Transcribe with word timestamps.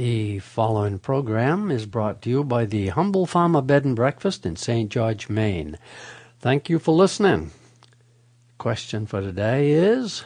The 0.00 0.38
following 0.38 0.98
program 0.98 1.70
is 1.70 1.84
brought 1.84 2.22
to 2.22 2.30
you 2.30 2.42
by 2.42 2.64
the 2.64 2.88
Humble 2.88 3.26
Farmer 3.26 3.60
Bed 3.60 3.84
and 3.84 3.94
Breakfast 3.94 4.46
in 4.46 4.56
St. 4.56 4.90
George, 4.90 5.28
Maine. 5.28 5.76
Thank 6.38 6.70
you 6.70 6.78
for 6.78 6.94
listening. 6.94 7.50
Question 8.56 9.04
for 9.04 9.20
today 9.20 9.72
is 9.72 10.24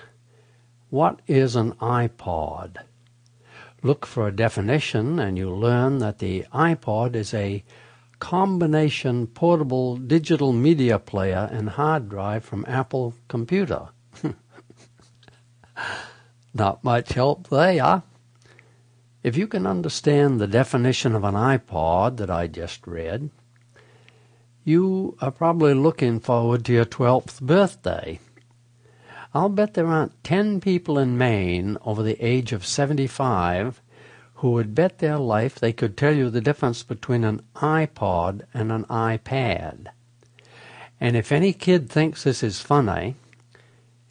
What 0.90 1.18
is 1.26 1.56
an 1.56 1.72
iPod? 1.80 2.84
Look 3.82 4.06
for 4.06 4.28
a 4.28 4.36
definition 4.36 5.18
and 5.18 5.36
you'll 5.36 5.58
learn 5.58 5.98
that 5.98 6.20
the 6.20 6.44
iPod 6.54 7.16
is 7.16 7.34
a 7.34 7.64
combination 8.20 9.26
portable 9.26 9.96
digital 9.96 10.52
media 10.52 11.00
player 11.00 11.48
and 11.50 11.70
hard 11.70 12.08
drive 12.08 12.44
from 12.44 12.64
Apple 12.68 13.14
Computer. 13.26 13.88
Not 16.54 16.84
much 16.84 17.14
help 17.14 17.48
there. 17.48 18.04
If 19.24 19.38
you 19.38 19.46
can 19.46 19.66
understand 19.66 20.38
the 20.38 20.46
definition 20.46 21.14
of 21.14 21.24
an 21.24 21.32
iPod 21.32 22.18
that 22.18 22.30
I 22.30 22.46
just 22.46 22.86
read, 22.86 23.30
you 24.64 25.16
are 25.18 25.30
probably 25.30 25.72
looking 25.72 26.20
forward 26.20 26.62
to 26.66 26.74
your 26.74 26.84
12th 26.84 27.40
birthday. 27.40 28.20
I'll 29.32 29.48
bet 29.48 29.72
there 29.72 29.86
aren't 29.86 30.22
10 30.24 30.60
people 30.60 30.98
in 30.98 31.16
Maine 31.16 31.78
over 31.86 32.02
the 32.02 32.22
age 32.22 32.52
of 32.52 32.66
75 32.66 33.80
who 34.34 34.50
would 34.50 34.74
bet 34.74 34.98
their 34.98 35.16
life 35.16 35.54
they 35.54 35.72
could 35.72 35.96
tell 35.96 36.12
you 36.12 36.28
the 36.28 36.42
difference 36.42 36.82
between 36.82 37.24
an 37.24 37.40
iPod 37.54 38.42
and 38.52 38.70
an 38.70 38.84
iPad. 38.90 39.86
And 41.00 41.16
if 41.16 41.32
any 41.32 41.54
kid 41.54 41.88
thinks 41.88 42.24
this 42.24 42.42
is 42.42 42.60
funny, 42.60 43.16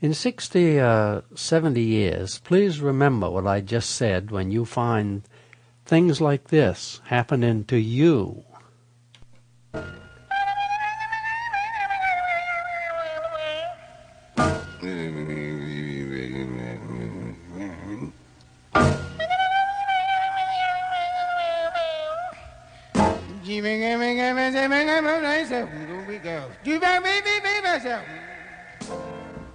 in 0.03 0.13
60 0.13 0.79
or 0.79 0.83
uh, 0.83 1.21
70 1.33 1.81
years, 1.81 2.39
please 2.39 2.81
remember 2.81 3.31
what 3.31 3.47
I 3.47 3.61
just 3.61 3.91
said 3.91 4.31
when 4.31 4.51
you 4.51 4.65
find 4.65 5.23
things 5.85 6.19
like 6.19 6.49
this 6.49 6.99
happening 7.05 7.63
to 7.65 7.77
you. 7.77 8.43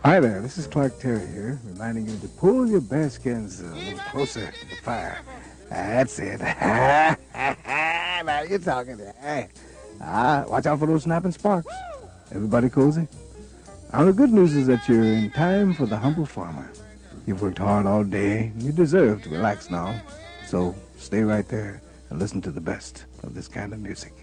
Hi 0.08 0.20
there, 0.20 0.40
this 0.40 0.56
is 0.56 0.66
Clark 0.66 0.98
Terry 1.00 1.26
here, 1.26 1.60
reminding 1.64 2.06
you 2.06 2.18
to 2.20 2.28
pull 2.28 2.66
your 2.66 2.80
bearskins 2.80 3.60
a 3.60 3.74
little 3.76 3.98
closer 4.10 4.50
to 4.50 4.70
the 4.70 4.76
fire. 4.76 5.20
That's 5.68 6.18
it. 6.18 6.40
now 7.34 8.40
you're 8.48 8.58
talking. 8.58 8.98
Hey. 9.20 9.48
Ah, 10.00 10.46
watch 10.48 10.64
out 10.64 10.78
for 10.78 10.86
those 10.86 11.02
snapping 11.02 11.32
sparks. 11.32 11.70
Everybody 12.32 12.70
cozy? 12.70 13.06
Now 13.92 14.06
the 14.06 14.14
good 14.14 14.32
news 14.32 14.56
is 14.56 14.66
that 14.68 14.88
you're 14.88 15.04
in 15.04 15.30
time 15.32 15.74
for 15.74 15.84
the 15.84 15.98
humble 15.98 16.24
farmer. 16.24 16.72
You've 17.26 17.42
worked 17.42 17.58
hard 17.58 17.84
all 17.84 18.02
day, 18.02 18.50
and 18.54 18.62
you 18.62 18.72
deserve 18.72 19.22
to 19.24 19.28
relax 19.28 19.68
now. 19.68 20.00
So 20.46 20.74
stay 20.96 21.20
right 21.20 21.46
there 21.46 21.82
and 22.08 22.18
listen 22.18 22.40
to 22.40 22.50
the 22.50 22.62
best 22.62 23.04
of 23.24 23.34
this 23.34 23.46
kind 23.46 23.74
of 23.74 23.80
music. 23.80 24.14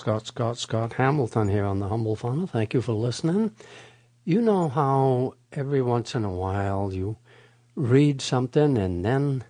Scott, 0.00 0.26
Scott, 0.26 0.56
Scott, 0.56 0.92
Hamilton 0.94 1.50
here 1.50 1.66
on 1.66 1.78
the 1.78 1.88
Humble 1.88 2.16
Farmer. 2.16 2.46
Thank 2.46 2.72
you 2.72 2.80
for 2.80 2.94
listening. 2.94 3.54
You 4.24 4.40
know 4.40 4.70
how 4.70 5.34
every 5.52 5.82
once 5.82 6.14
in 6.14 6.24
a 6.24 6.32
while 6.32 6.90
you 6.90 7.18
read 7.76 8.22
something 8.22 8.78
and 8.78 9.04
then, 9.04 9.44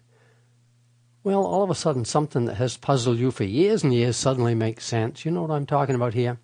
well, 1.22 1.46
all 1.46 1.62
of 1.62 1.70
a 1.70 1.76
sudden 1.76 2.04
something 2.04 2.46
that 2.46 2.56
has 2.56 2.76
puzzled 2.76 3.18
you 3.18 3.30
for 3.30 3.44
years 3.44 3.84
and 3.84 3.94
years 3.94 4.16
suddenly 4.16 4.56
makes 4.56 4.84
sense. 4.84 5.24
You 5.24 5.30
know 5.30 5.42
what 5.42 5.52
I'm 5.52 5.66
talking 5.66 5.94
about 5.94 6.14
here? 6.14 6.40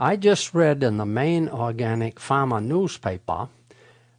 I 0.00 0.16
just 0.16 0.52
read 0.52 0.82
in 0.82 0.96
the 0.96 1.06
Maine 1.06 1.48
Organic 1.48 2.18
Farmer 2.18 2.60
newspaper 2.60 3.50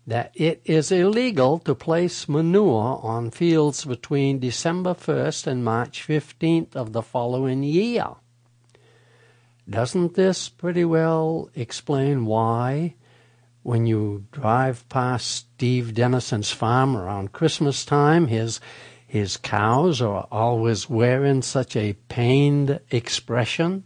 that 0.07 0.31
it 0.33 0.61
is 0.63 0.93
illegal 0.93 1.59
to 1.59 1.75
place 1.75 2.29
manure 2.29 3.01
on 3.03 3.31
fields 3.31 3.83
between 3.83 4.39
December 4.39 4.93
1st 4.93 5.45
and 5.47 5.65
March 5.65 6.07
15th 6.07 6.73
of 6.73 6.93
the 6.93 7.01
following 7.01 7.63
year. 7.63 8.15
Doesn't 9.69 10.13
this 10.13 10.47
pretty 10.47 10.85
well 10.85 11.49
explain 11.53 12.25
why, 12.25 12.95
when 13.63 13.85
you 13.85 14.23
drive 14.31 14.87
past 14.87 15.29
Steve 15.29 15.93
Dennison's 15.93 16.51
farm 16.51 16.95
around 16.95 17.33
Christmas 17.33 17.83
time, 17.83 18.27
his 18.27 18.61
his 19.05 19.35
cows 19.35 20.01
are 20.01 20.27
always 20.31 20.89
wearing 20.89 21.41
such 21.41 21.75
a 21.75 21.93
pained 22.07 22.79
expression? 22.91 23.83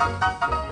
Was 0.00 0.69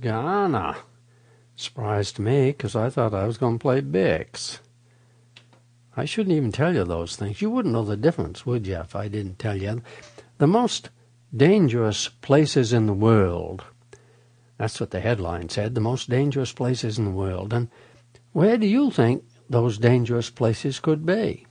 Ghana. 0.00 0.76
Surprised 1.56 2.18
me, 2.18 2.46
because 2.46 2.76
I 2.76 2.88
thought 2.88 3.14
I 3.14 3.26
was 3.26 3.38
going 3.38 3.58
to 3.58 3.62
play 3.62 3.80
Bix. 3.80 4.60
I 5.96 6.04
shouldn't 6.04 6.36
even 6.36 6.52
tell 6.52 6.74
you 6.74 6.84
those 6.84 7.16
things. 7.16 7.42
You 7.42 7.50
wouldn't 7.50 7.74
know 7.74 7.84
the 7.84 7.96
difference, 7.96 8.46
would 8.46 8.66
you, 8.66 8.76
if 8.76 8.94
I 8.94 9.08
didn't 9.08 9.38
tell 9.38 9.60
you? 9.60 9.82
The 10.38 10.46
most 10.46 10.90
dangerous 11.36 12.08
places 12.08 12.72
in 12.72 12.86
the 12.86 12.92
world. 12.92 13.64
That's 14.58 14.80
what 14.80 14.90
the 14.90 15.00
headline 15.00 15.48
said, 15.48 15.74
the 15.74 15.80
most 15.80 16.08
dangerous 16.08 16.52
places 16.52 16.98
in 16.98 17.04
the 17.04 17.10
world. 17.10 17.52
And 17.52 17.68
where 18.32 18.56
do 18.56 18.66
you 18.66 18.90
think 18.90 19.24
those 19.50 19.78
dangerous 19.78 20.30
places 20.30 20.78
could 20.80 21.04
be? 21.04 21.46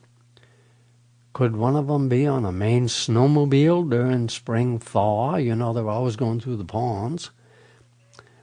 Could 1.34 1.56
one 1.56 1.76
of 1.76 1.88
them 1.88 2.10
be 2.10 2.26
on 2.26 2.46
a 2.46 2.52
Maine 2.52 2.88
snowmobile 2.88 3.90
during 3.90 4.30
spring 4.30 4.80
thaw? 4.80 5.36
You 5.36 5.56
know, 5.56 5.74
they're 5.74 5.90
always 5.90 6.16
going 6.16 6.40
through 6.40 6.58
the 6.58 6.66
ponds. 6.66 7.32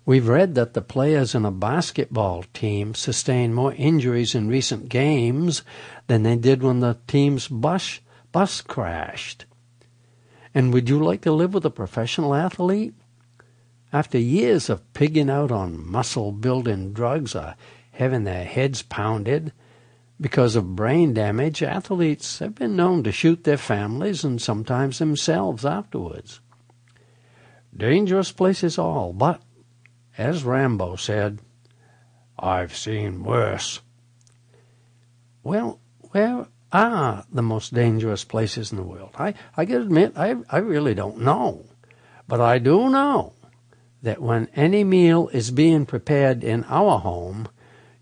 We've 0.07 0.29
read 0.29 0.55
that 0.55 0.75
the 0.75 0.83
players 0.83 1.35
in 1.35 1.47
a 1.47 1.51
basketball 1.51 2.45
team 2.53 2.95
sustained 2.95 3.55
more 3.55 3.73
injuries 3.73 4.35
in 4.35 4.49
recent 4.49 4.91
games 4.91 5.63
than 6.09 6.25
they 6.25 6.37
did 6.37 6.63
when 6.63 6.81
the 6.81 6.99
team's 7.07 7.49
bus, 7.49 8.01
bus 8.31 8.61
crashed. 8.61 9.47
And 10.55 10.75
would 10.75 10.91
you 10.91 11.03
like 11.03 11.23
to 11.23 11.33
live 11.33 11.55
with 11.55 11.65
a 11.65 11.71
professional 11.71 12.35
athlete? 12.35 12.95
After 13.95 14.19
years 14.19 14.69
of 14.69 14.93
pigging 14.93 15.31
out 15.31 15.51
on 15.51 15.91
muscle 15.91 16.33
building 16.33 16.93
drugs 16.93 17.35
or 17.35 17.55
having 17.93 18.25
their 18.25 18.45
heads 18.45 18.83
pounded 18.83 19.53
because 20.21 20.55
of 20.55 20.77
brain 20.77 21.15
damage, 21.15 21.63
athletes 21.63 22.41
have 22.41 22.55
been 22.55 22.77
known 22.77 23.05
to 23.05 23.13
shoot 23.13 23.45
their 23.45 23.57
families 23.57 24.23
and 24.23 24.41
sometimes 24.41 24.99
themselves 24.99 25.65
afterwards. 25.65 26.41
Dangerous 27.75 28.33
places 28.33 28.79
all, 28.79 29.13
but 29.13 29.41
as 30.17 30.45
Rambo 30.45 30.97
said, 30.97 31.41
I've 32.39 32.77
seen 32.77 33.25
worse. 33.25 33.81
Well, 35.43 35.81
where 36.11 36.47
are 36.73 37.25
the 37.33 37.43
most 37.43 37.73
dangerous 37.73 38.25
places 38.25 38.73
in 38.73 38.77
the 38.77 38.85
world? 38.85 39.11
I, 39.17 39.35
I 39.57 39.65
can 39.65 39.83
admit, 39.83 40.13
I, 40.17 40.37
I 40.51 40.59
really 40.59 40.95
don't 40.95 41.19
know. 41.19 41.67
But 42.27 42.41
I 42.41 42.59
do 42.59 42.89
know 42.89 43.35
that 44.03 44.21
when 44.21 44.49
any 44.55 44.85
meal 44.85 45.29
is 45.33 45.51
being 45.51 45.87
prepared 45.87 46.45
in 46.45 46.65
our 46.65 46.99
home, 46.99 47.49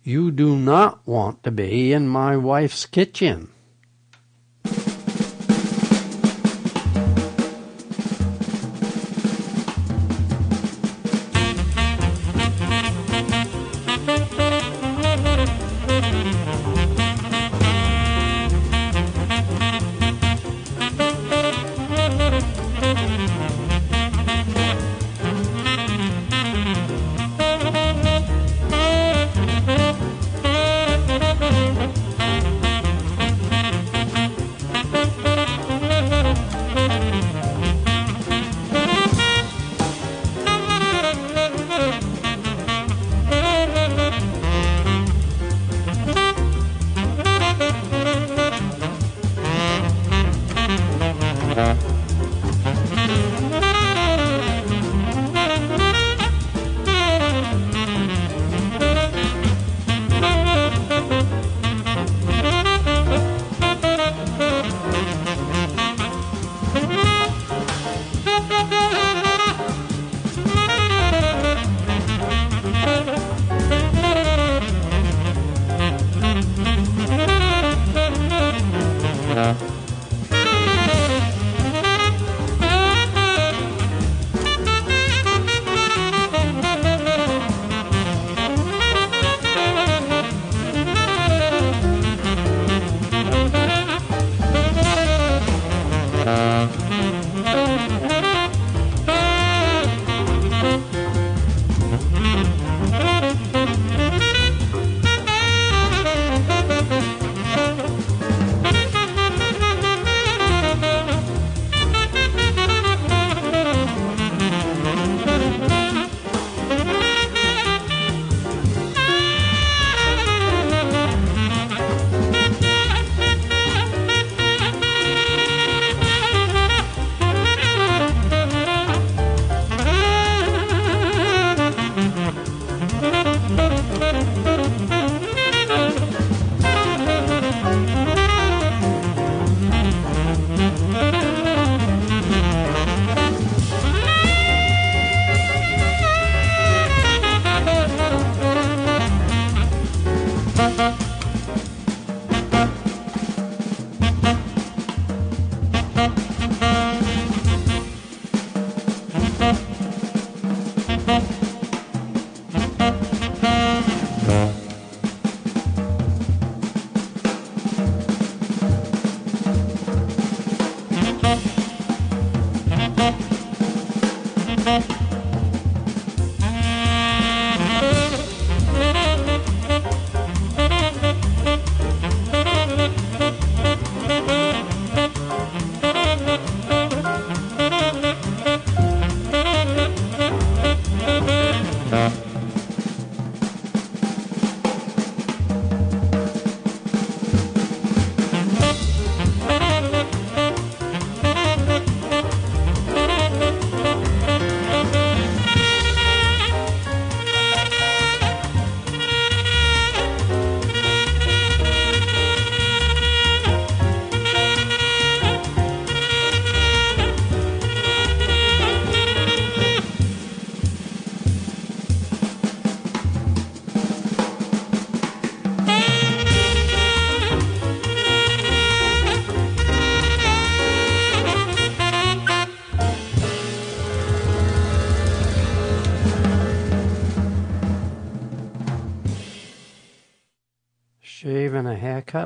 you 0.02 0.30
do 0.30 0.56
not 0.56 1.06
want 1.06 1.44
to 1.44 1.50
be 1.50 1.92
in 1.92 2.08
my 2.08 2.36
wife's 2.36 2.86
kitchen. 2.86 3.51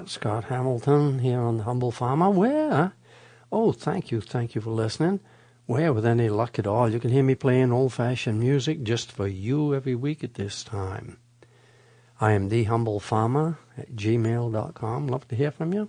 Scott 0.09 0.47
Hamilton 0.47 1.21
here 1.21 1.39
on 1.39 1.59
the 1.59 1.63
Humble 1.63 1.93
Farmer. 1.93 2.29
Where? 2.29 2.93
Oh, 3.53 3.71
thank 3.71 4.11
you, 4.11 4.21
thank 4.21 4.57
you 4.57 4.61
for 4.61 4.71
listening. 4.71 5.21
Where, 5.67 5.93
with 5.93 6.05
any 6.05 6.29
luck 6.29 6.59
at 6.59 6.67
all, 6.67 6.89
you 6.89 6.99
can 6.99 7.11
hear 7.11 7.23
me 7.23 7.37
playing 7.37 7.71
old-fashioned 7.71 8.41
music 8.41 8.83
just 8.83 9.13
for 9.13 9.29
you 9.29 9.77
every 9.77 9.95
week 9.95 10.25
at 10.25 10.35
this 10.35 10.65
time. 10.65 11.19
I 12.21 12.33
am 12.33 12.49
the 12.49 12.65
Humble 12.65 12.99
Farmer 12.99 13.59
at 13.79 13.95
gmail.com. 13.95 15.07
Love 15.07 15.29
to 15.29 15.37
hear 15.37 15.53
from 15.53 15.73
you. 15.73 15.89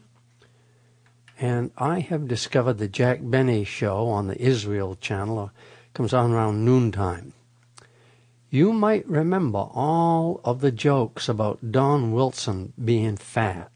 And 1.39 1.71
I 1.75 2.01
have 2.01 2.27
discovered 2.27 2.77
the 2.77 2.87
Jack 2.87 3.21
Benny 3.23 3.63
show 3.63 4.09
on 4.09 4.27
the 4.27 4.39
Israel 4.39 4.95
channel. 5.01 5.51
It 5.87 5.93
comes 5.95 6.13
on 6.13 6.31
around 6.31 6.63
noontime. 6.63 7.33
You 8.51 8.73
might 8.73 9.09
remember 9.09 9.57
all 9.57 10.39
of 10.43 10.61
the 10.61 10.71
jokes 10.71 11.27
about 11.27 11.71
Don 11.71 12.11
Wilson 12.11 12.73
being 12.85 13.17
fat. 13.17 13.71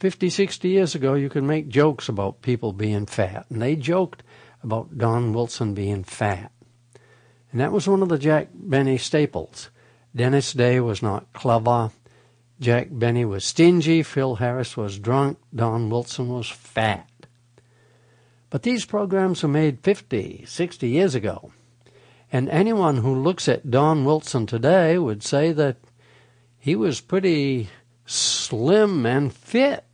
Fifty, 0.00 0.30
sixty 0.30 0.70
years 0.70 0.94
ago, 0.94 1.12
you 1.12 1.28
could 1.28 1.44
make 1.44 1.68
jokes 1.68 2.08
about 2.08 2.40
people 2.40 2.72
being 2.72 3.04
fat, 3.04 3.44
and 3.50 3.60
they 3.60 3.76
joked 3.76 4.22
about 4.62 4.96
Don 4.96 5.34
Wilson 5.34 5.74
being 5.74 6.04
fat. 6.04 6.50
And 7.52 7.60
that 7.60 7.70
was 7.70 7.86
one 7.86 8.00
of 8.00 8.08
the 8.08 8.18
Jack 8.18 8.48
Benny 8.54 8.96
staples. 8.96 9.68
Dennis 10.16 10.54
Day 10.54 10.80
was 10.80 11.02
not 11.02 11.30
clever. 11.34 11.90
Jack 12.60 12.88
Benny 12.90 13.26
was 13.26 13.44
stingy, 13.44 14.02
Phil 14.02 14.36
Harris 14.36 14.74
was 14.74 14.98
drunk, 14.98 15.38
Don 15.54 15.90
Wilson 15.90 16.28
was 16.30 16.48
fat. 16.48 17.10
But 18.48 18.62
these 18.62 18.86
programs 18.86 19.42
were 19.42 19.50
made 19.50 19.80
50, 19.80 20.44
60 20.46 20.88
years 20.88 21.14
ago. 21.14 21.52
And 22.32 22.48
anyone 22.48 22.98
who 22.98 23.14
looks 23.14 23.48
at 23.48 23.70
Don 23.70 24.06
Wilson 24.06 24.46
today 24.46 24.96
would 24.96 25.22
say 25.22 25.52
that 25.52 25.76
he 26.58 26.74
was 26.74 27.00
pretty 27.00 27.68
slim 28.10 29.06
and 29.06 29.32
fit. 29.32 29.84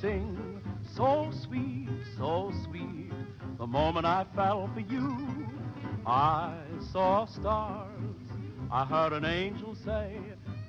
Sing, 0.00 0.62
so 0.94 1.30
sweet, 1.44 1.88
so 2.16 2.52
sweet. 2.64 3.12
The 3.58 3.66
moment 3.66 4.06
I 4.06 4.24
fell 4.34 4.70
for 4.72 4.80
you, 4.80 5.48
I 6.06 6.54
saw 6.92 7.26
stars. 7.26 7.88
I 8.70 8.84
heard 8.84 9.12
an 9.12 9.24
angel 9.24 9.74
say, 9.84 10.18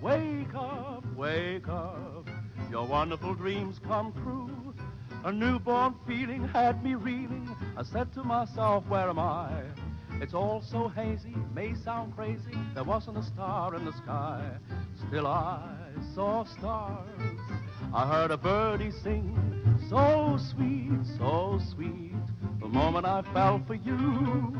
Wake 0.01 0.55
up, 0.55 1.05
wake 1.15 1.67
up. 1.67 2.27
Your 2.71 2.87
wonderful 2.87 3.35
dreams 3.35 3.79
come 3.85 4.13
true. 4.13 4.73
A 5.25 5.31
newborn 5.31 5.95
feeling 6.07 6.47
had 6.47 6.83
me 6.83 6.95
reeling. 6.95 7.49
I 7.77 7.83
said 7.83 8.13
to 8.13 8.23
myself, 8.23 8.87
Where 8.87 9.09
am 9.09 9.19
I? 9.19 9.51
It's 10.21 10.33
all 10.33 10.61
so 10.61 10.87
hazy, 10.89 11.35
may 11.53 11.75
sound 11.75 12.15
crazy. 12.15 12.57
There 12.73 12.83
wasn't 12.83 13.17
a 13.17 13.23
star 13.23 13.75
in 13.75 13.85
the 13.85 13.93
sky. 13.93 14.49
Still 15.07 15.27
I 15.27 15.78
saw 16.15 16.43
stars. 16.43 17.39
I 17.93 18.07
heard 18.07 18.31
a 18.31 18.37
birdie 18.37 18.91
sing, 18.91 19.35
so 19.89 20.37
sweet, 20.51 21.05
so 21.17 21.59
sweet, 21.73 22.15
the 22.59 22.67
moment 22.67 23.05
I 23.05 23.21
fell 23.33 23.61
for 23.65 23.75
you. 23.75 24.57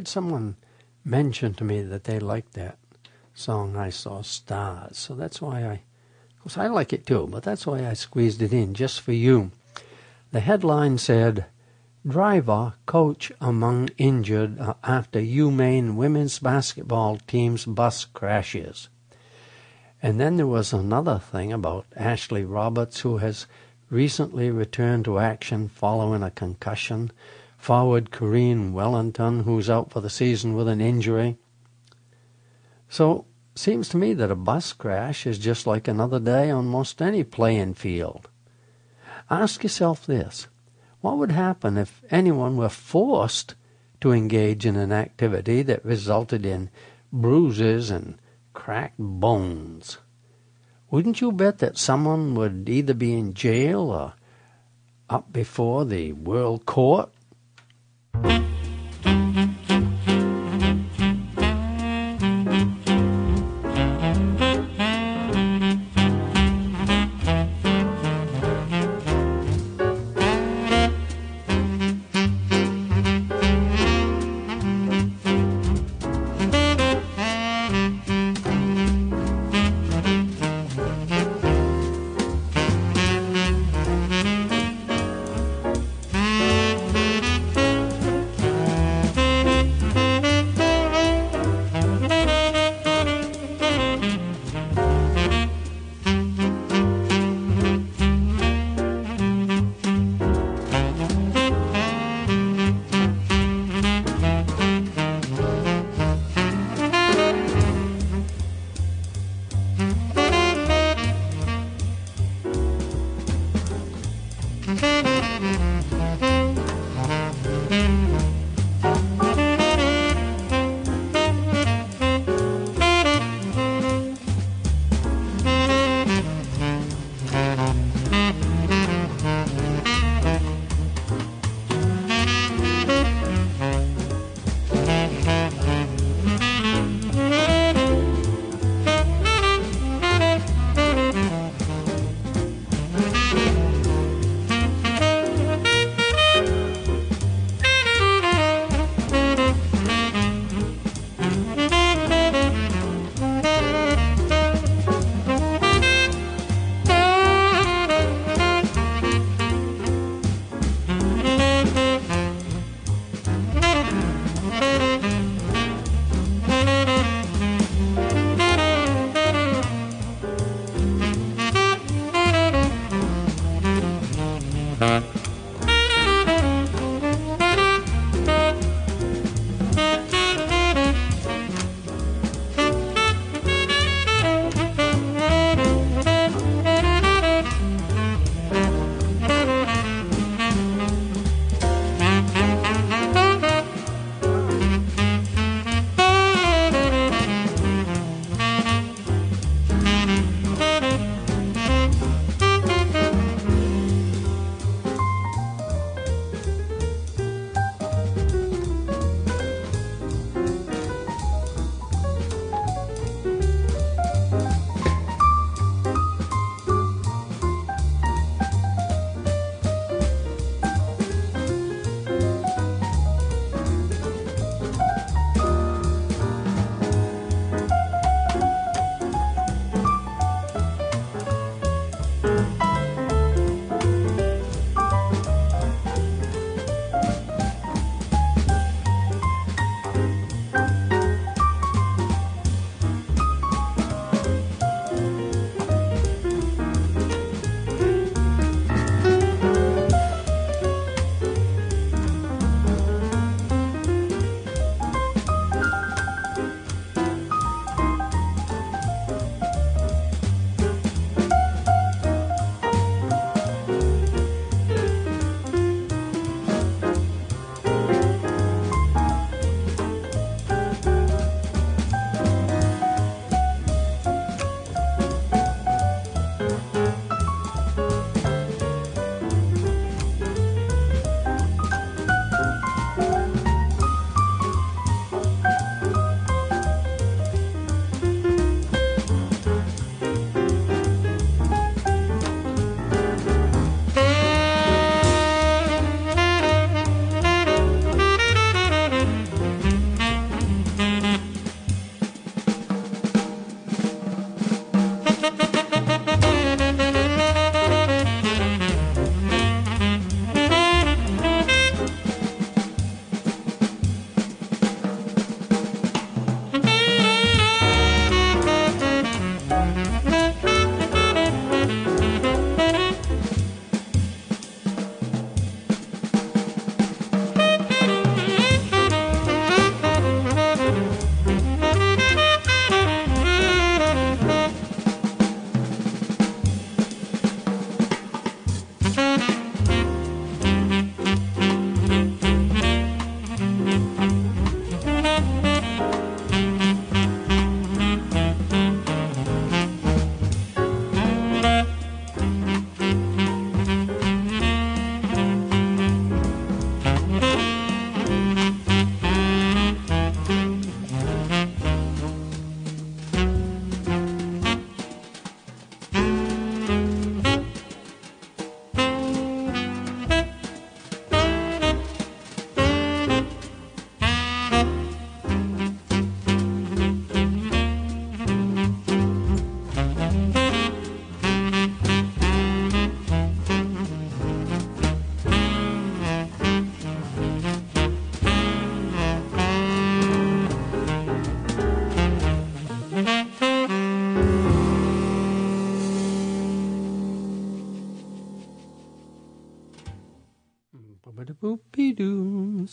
Had 0.00 0.08
someone 0.08 0.56
mention 1.04 1.52
to 1.52 1.62
me 1.62 1.82
that 1.82 2.04
they 2.04 2.18
liked 2.18 2.54
that 2.54 2.78
song. 3.34 3.76
I 3.76 3.90
saw 3.90 4.22
stars, 4.22 4.96
so 4.96 5.14
that's 5.14 5.42
why 5.42 5.60
I, 5.60 5.72
of 5.74 6.40
course, 6.42 6.56
I 6.56 6.68
like 6.68 6.94
it 6.94 7.04
too. 7.04 7.28
But 7.30 7.42
that's 7.42 7.66
why 7.66 7.86
I 7.86 7.92
squeezed 7.92 8.40
it 8.40 8.50
in 8.50 8.72
just 8.72 9.02
for 9.02 9.12
you. 9.12 9.50
The 10.32 10.40
headline 10.40 10.96
said, 10.96 11.44
"Driver 12.06 12.72
coach 12.86 13.30
among 13.42 13.90
injured 13.98 14.58
after 14.82 15.20
UMaine 15.20 15.96
women's 15.96 16.38
basketball 16.38 17.18
team's 17.26 17.66
bus 17.66 18.06
crashes." 18.06 18.88
And 20.02 20.18
then 20.18 20.38
there 20.38 20.46
was 20.46 20.72
another 20.72 21.18
thing 21.18 21.52
about 21.52 21.84
Ashley 21.94 22.46
Roberts, 22.46 23.00
who 23.00 23.18
has 23.18 23.46
recently 23.90 24.50
returned 24.50 25.04
to 25.04 25.18
action 25.18 25.68
following 25.68 26.22
a 26.22 26.30
concussion 26.30 27.12
forward 27.60 28.10
Corrine 28.10 28.72
Wellington, 28.72 29.44
who's 29.44 29.68
out 29.68 29.90
for 29.90 30.00
the 30.00 30.08
season 30.08 30.54
with 30.54 30.66
an 30.66 30.80
injury. 30.80 31.36
So, 32.88 33.26
seems 33.54 33.90
to 33.90 33.98
me 33.98 34.14
that 34.14 34.30
a 34.30 34.34
bus 34.34 34.72
crash 34.72 35.26
is 35.26 35.38
just 35.38 35.66
like 35.66 35.86
another 35.86 36.18
day 36.18 36.50
on 36.50 36.66
most 36.66 37.02
any 37.02 37.22
playing 37.22 37.74
field. 37.74 38.30
Ask 39.28 39.62
yourself 39.62 40.06
this 40.06 40.48
what 41.02 41.18
would 41.18 41.32
happen 41.32 41.76
if 41.76 42.02
anyone 42.10 42.56
were 42.56 42.70
forced 42.70 43.54
to 44.00 44.12
engage 44.12 44.64
in 44.64 44.76
an 44.76 44.90
activity 44.90 45.62
that 45.62 45.84
resulted 45.84 46.46
in 46.46 46.70
bruises 47.12 47.90
and 47.90 48.18
cracked 48.54 48.98
bones? 48.98 49.98
Wouldn't 50.90 51.20
you 51.20 51.30
bet 51.30 51.58
that 51.58 51.76
someone 51.76 52.34
would 52.34 52.68
either 52.70 52.94
be 52.94 53.12
in 53.16 53.34
jail 53.34 53.90
or 53.90 54.14
up 55.10 55.30
before 55.30 55.84
the 55.84 56.12
World 56.14 56.64
Court? 56.64 57.10
Thank 58.12 58.42
you. 58.42 58.59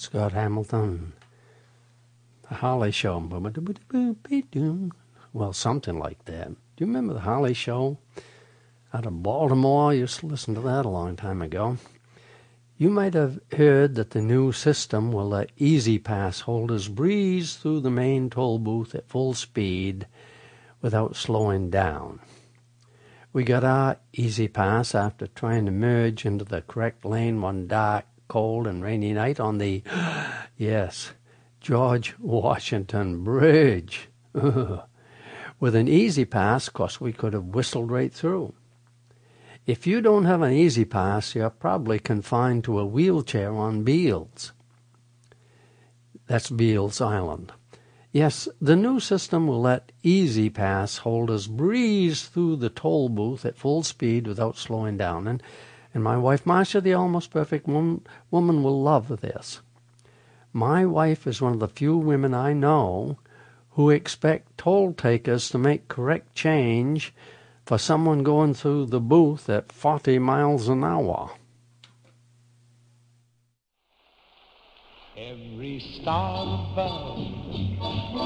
Scott 0.07 0.31
Hamilton. 0.31 1.11
The 2.47 2.55
Holly 2.55 2.93
Show. 2.93 3.19
Well, 5.33 5.51
something 5.51 5.99
like 5.99 6.23
that. 6.23 6.47
Do 6.47 6.55
you 6.77 6.85
remember 6.85 7.13
the 7.13 7.19
Holly 7.19 7.53
Show? 7.53 7.97
out 8.93 9.05
of 9.05 9.21
Baltimore. 9.21 9.91
I 9.91 9.95
used 9.95 10.21
to 10.21 10.27
listen 10.27 10.55
to 10.55 10.61
that 10.61 10.85
a 10.85 10.89
long 10.89 11.17
time 11.17 11.41
ago. 11.41 11.75
You 12.77 12.89
might 12.89 13.15
have 13.15 13.41
heard 13.51 13.95
that 13.95 14.11
the 14.11 14.21
new 14.21 14.53
system 14.53 15.11
will 15.11 15.27
let 15.27 15.51
E-ZPass 15.57 16.43
holders 16.43 16.87
breeze 16.87 17.57
through 17.57 17.81
the 17.81 17.91
main 17.91 18.29
toll 18.29 18.59
booth 18.59 18.95
at 18.95 19.09
full 19.09 19.33
speed 19.33 20.07
without 20.81 21.17
slowing 21.17 21.69
down. 21.69 22.21
We 23.33 23.43
got 23.43 23.65
our 23.65 23.97
E-ZPass 24.13 24.95
after 24.95 25.27
trying 25.27 25.65
to 25.65 25.71
merge 25.71 26.25
into 26.25 26.45
the 26.45 26.61
correct 26.61 27.03
lane 27.03 27.41
one 27.41 27.67
dark, 27.67 28.05
cold, 28.27 28.67
and 28.67 28.83
rainy 28.83 29.13
night 29.13 29.39
on 29.39 29.57
the, 29.57 29.83
yes, 30.57 31.13
George 31.61 32.15
Washington 32.19 33.23
Bridge. 33.23 34.09
With 34.33 35.75
an 35.75 35.87
E-ZPass, 35.87 36.67
of 36.67 36.73
course, 36.73 37.01
we 37.01 37.13
could 37.13 37.33
have 37.33 37.45
whistled 37.45 37.91
right 37.91 38.13
through. 38.13 38.53
If 39.65 39.85
you 39.85 39.99
don't 39.99 40.25
have 40.25 40.41
an 40.41 40.53
E-ZPass, 40.53 41.35
you're 41.35 41.49
probably 41.49 41.99
confined 41.99 42.63
to 42.65 42.79
a 42.79 42.85
wheelchair 42.85 43.53
on 43.53 43.83
Beals. 43.83 44.53
That's 46.27 46.49
Beals 46.49 47.01
Island. 47.01 47.51
Yes, 48.11 48.47
the 48.61 48.75
new 48.75 48.99
system 48.99 49.47
will 49.47 49.61
let 49.61 49.91
E-ZPass 50.03 50.99
holders 50.99 51.47
breeze 51.47 52.27
through 52.27 52.55
the 52.55 52.69
toll 52.69 53.09
booth 53.09 53.45
at 53.45 53.57
full 53.57 53.83
speed 53.83 54.25
without 54.25 54.57
slowing 54.57 54.97
down. 54.97 55.27
And, 55.27 55.43
and 55.97 56.03
my 56.03 56.15
wife, 56.15 56.45
Marcia, 56.45 56.79
the 56.79 56.93
almost 56.93 57.31
perfect 57.31 57.65
woman, 57.65 58.05
woman, 58.29 58.61
will 58.61 58.83
love 58.83 59.07
this. 59.21 59.61
My 60.53 60.85
wife 60.85 61.25
is 61.25 61.41
one 61.41 61.53
of 61.53 61.59
the 61.59 61.67
few 61.67 61.97
women 61.97 62.35
I 62.35 62.53
know 62.53 63.17
who 63.71 63.89
expect 63.89 64.59
toll 64.59 64.93
takers 64.93 65.49
to 65.49 65.57
make 65.57 65.87
correct 65.87 66.35
change 66.35 67.15
for 67.65 67.79
someone 67.79 68.21
going 68.21 68.53
through 68.53 68.85
the 68.85 68.99
booth 68.99 69.49
at 69.49 69.71
40 69.71 70.19
miles 70.19 70.69
an 70.69 70.83
hour. 70.83 71.31
Every 75.17 75.79
star 75.79 76.69
above 76.73 77.17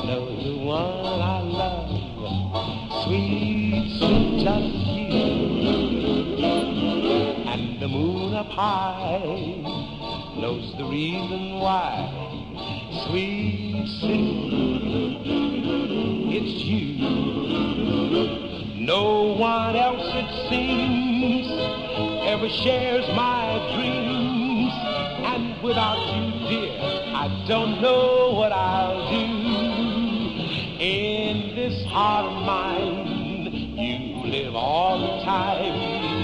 knows 0.05 0.43
the 0.43 0.57
one 0.57 1.21
I 1.21 1.39
love, 1.39 3.05
sweet, 3.05 3.97
sweet 3.97 4.43
just 4.43 4.75
you. 4.75 6.90
The 7.81 7.87
moon 7.87 8.35
up 8.35 8.45
high 8.45 9.23
knows 10.39 10.77
the 10.77 10.85
reason 10.85 11.55
why, 11.55 12.13
sweet 13.07 13.87
Sue, 13.99 15.17
it's 16.29 16.63
you. 16.63 16.99
No 18.85 19.33
one 19.33 19.75
else, 19.75 20.05
it 20.13 20.29
seems, 20.47 21.47
ever 22.27 22.49
shares 22.49 23.07
my 23.15 23.57
dreams. 23.73 24.71
And 25.25 25.59
without 25.63 25.97
you, 26.13 26.49
dear, 26.49 26.77
I 27.15 27.45
don't 27.47 27.81
know 27.81 28.33
what 28.35 28.51
I'll 28.51 29.09
do. 29.09 29.25
In 30.79 31.55
this 31.55 31.83
heart 31.85 32.27
of 32.27 32.45
mine, 32.45 33.07
you 33.75 34.31
live 34.31 34.53
all 34.53 34.99
the 34.99 35.23
time, 35.23 36.20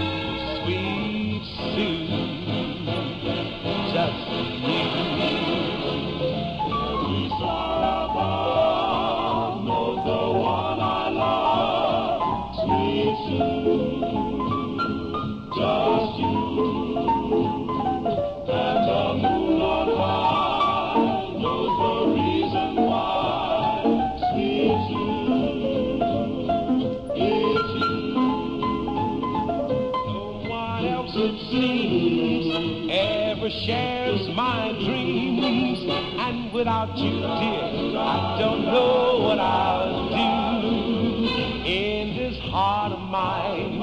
you, 36.98 37.20
dear, 37.20 37.98
I 38.00 38.38
don't 38.40 38.66
know 38.66 39.20
what 39.20 39.40
I'll 39.40 40.10
do. 40.10 41.28
In 41.66 42.16
this 42.18 42.38
heart 42.40 42.94
of 42.94 43.02
mine, 43.02 43.74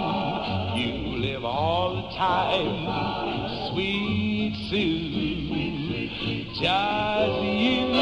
you 0.77 1.19
live 1.19 1.45
all 1.45 1.97
the 1.97 2.09
time, 2.17 3.73
sweet 3.73 4.55
Sue. 4.71 5.15
Just 6.55 7.43
you. 7.43 7.95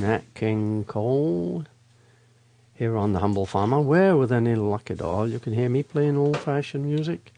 Nat 0.00 0.22
King 0.34 0.84
Cole 0.84 1.64
here 2.74 2.96
on 2.96 3.12
The 3.12 3.20
Humble 3.20 3.46
Farmer, 3.46 3.80
where 3.80 4.16
with 4.16 4.32
any 4.32 4.54
luck 4.54 4.90
at 4.90 5.00
all 5.00 5.28
you 5.28 5.38
can 5.38 5.52
hear 5.52 5.68
me 5.68 5.82
playing 5.82 6.16
old 6.16 6.36
fashioned 6.36 6.84
music 6.84 7.32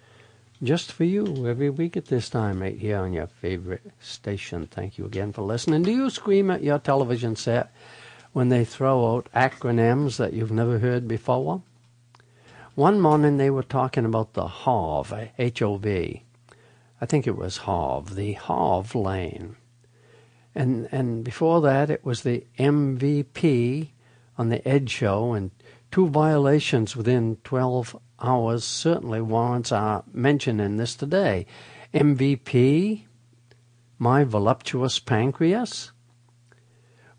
just 0.63 0.91
for 0.91 1.05
you 1.05 1.47
every 1.47 1.69
week 1.69 1.97
at 1.97 2.07
this 2.07 2.31
time 2.31 2.63
right 2.63 2.79
here 2.79 2.99
on 2.99 3.13
your 3.13 3.27
favorite 3.27 3.93
station. 4.01 4.67
Thank 4.67 4.97
you 4.97 5.05
again 5.05 5.33
for 5.33 5.43
listening. 5.43 5.83
Do 5.83 5.93
you 5.93 6.09
scream 6.09 6.51
at 6.51 6.63
your 6.63 6.79
television 6.79 7.37
set 7.37 7.71
when 8.33 8.49
they 8.49 8.65
throw 8.65 9.15
out 9.15 9.29
acronyms 9.35 10.17
that 10.17 10.33
you've 10.33 10.51
never 10.51 10.79
heard 10.79 11.07
before? 11.07 11.63
One 12.75 13.01
morning 13.01 13.37
they 13.37 13.51
were 13.51 13.63
talking 13.63 14.05
about 14.05 14.33
the 14.33 14.47
HOV, 14.47 15.31
H-O-V. 15.39 16.23
I 17.01 17.07
think 17.07 17.27
it 17.27 17.37
was 17.37 17.59
HOV, 17.59 18.15
the 18.15 18.33
HOV 18.33 18.95
lane. 18.95 19.57
And, 20.55 20.89
and 20.91 21.23
before 21.23 21.61
that 21.61 21.91
it 21.91 22.05
was 22.05 22.23
the 22.23 22.45
MVP, 22.59 23.89
on 24.39 24.49
the 24.49 24.67
Ed 24.67 24.91
Show, 24.91 25.33
and 25.33 25.51
two 25.91 26.09
violations 26.09 26.97
within 26.97 27.37
12 27.45 27.97
hours 28.21 28.65
certainly 28.65 29.21
warrants 29.21 29.73
our 29.73 30.05
mention 30.13 30.61
in 30.61 30.77
this 30.77 30.95
today. 30.95 31.47
MVP, 31.95 33.05
my 33.99 34.25
voluptuous 34.25 34.99
pancreas. 34.99 35.93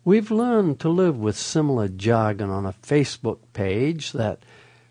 We've 0.04 0.30
learned 0.30 0.80
to 0.80 0.88
live 0.88 1.18
with 1.18 1.36
similar 1.36 1.88
jargon 1.88 2.50
on 2.50 2.64
a 2.64 2.72
Facebook 2.72 3.40
page 3.52 4.12
that 4.12 4.42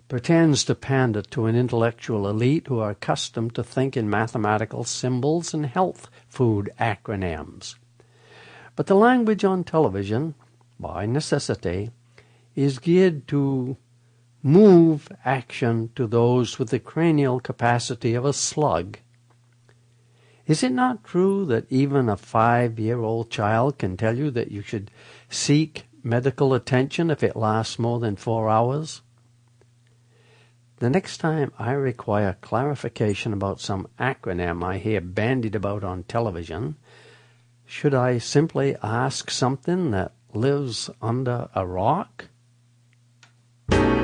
pretends 0.08 0.64
to 0.66 0.76
pander 0.76 1.22
to 1.22 1.46
an 1.48 1.56
intellectual 1.56 2.30
elite 2.30 2.68
who 2.68 2.80
are 2.80 2.92
accustomed 2.92 3.56
to 3.56 3.64
think 3.64 3.98
in 3.98 4.10
mathematical 4.10 4.84
symbols 4.84 5.54
and 5.54 5.66
health 5.66 6.10
food 6.28 6.70
acronyms. 6.80 7.76
But 8.76 8.88
the 8.88 8.96
language 8.96 9.44
on 9.44 9.64
television, 9.64 10.36
by 10.80 11.06
necessity, 11.06 11.90
is 12.58 12.80
geared 12.80 13.28
to 13.28 13.78
move 14.42 15.08
action 15.24 15.92
to 15.96 16.08
those 16.08 16.58
with 16.58 16.72
the 16.72 16.80
cranial 16.80 17.40
capacity 17.40 18.16
of 18.16 18.26
a 18.26 18.34
slug. 18.34 18.98
Is 20.48 20.64
it 20.64 20.72
not 20.72 21.04
true 21.04 21.46
that 21.46 21.72
even 21.72 22.10
a 22.10 22.18
five 22.18 22.80
year 22.80 23.00
old 23.00 23.30
child 23.30 23.78
can 23.78 23.96
tell 23.96 24.18
you 24.18 24.32
that 24.32 24.50
you 24.50 24.64
should 24.64 24.90
seek 25.30 25.86
medical 26.02 26.56
attention 26.56 27.12
if 27.12 27.22
it 27.22 27.36
lasts 27.36 27.78
more 27.78 28.00
than 28.00 28.16
four 28.16 28.50
hours? 28.50 29.02
The 30.78 30.90
next 30.90 31.20
time 31.20 31.52
I 31.60 31.74
require 31.74 32.38
clarification 32.42 33.34
about 33.34 33.62
some 33.62 33.88
acronym 34.00 34.64
I 34.64 34.80
hear 34.80 35.00
bandied 35.00 35.54
about 35.54 35.84
on 35.84 36.04
television, 36.04 36.76
should 37.68 37.94
I 37.94 38.18
simply 38.18 38.76
ask 38.82 39.30
something 39.30 39.92
that 39.92 40.14
lives 40.34 40.90
under 41.04 41.50
a 41.54 41.64
rock? 41.64 42.30
thank 43.70 43.92
you 43.92 43.97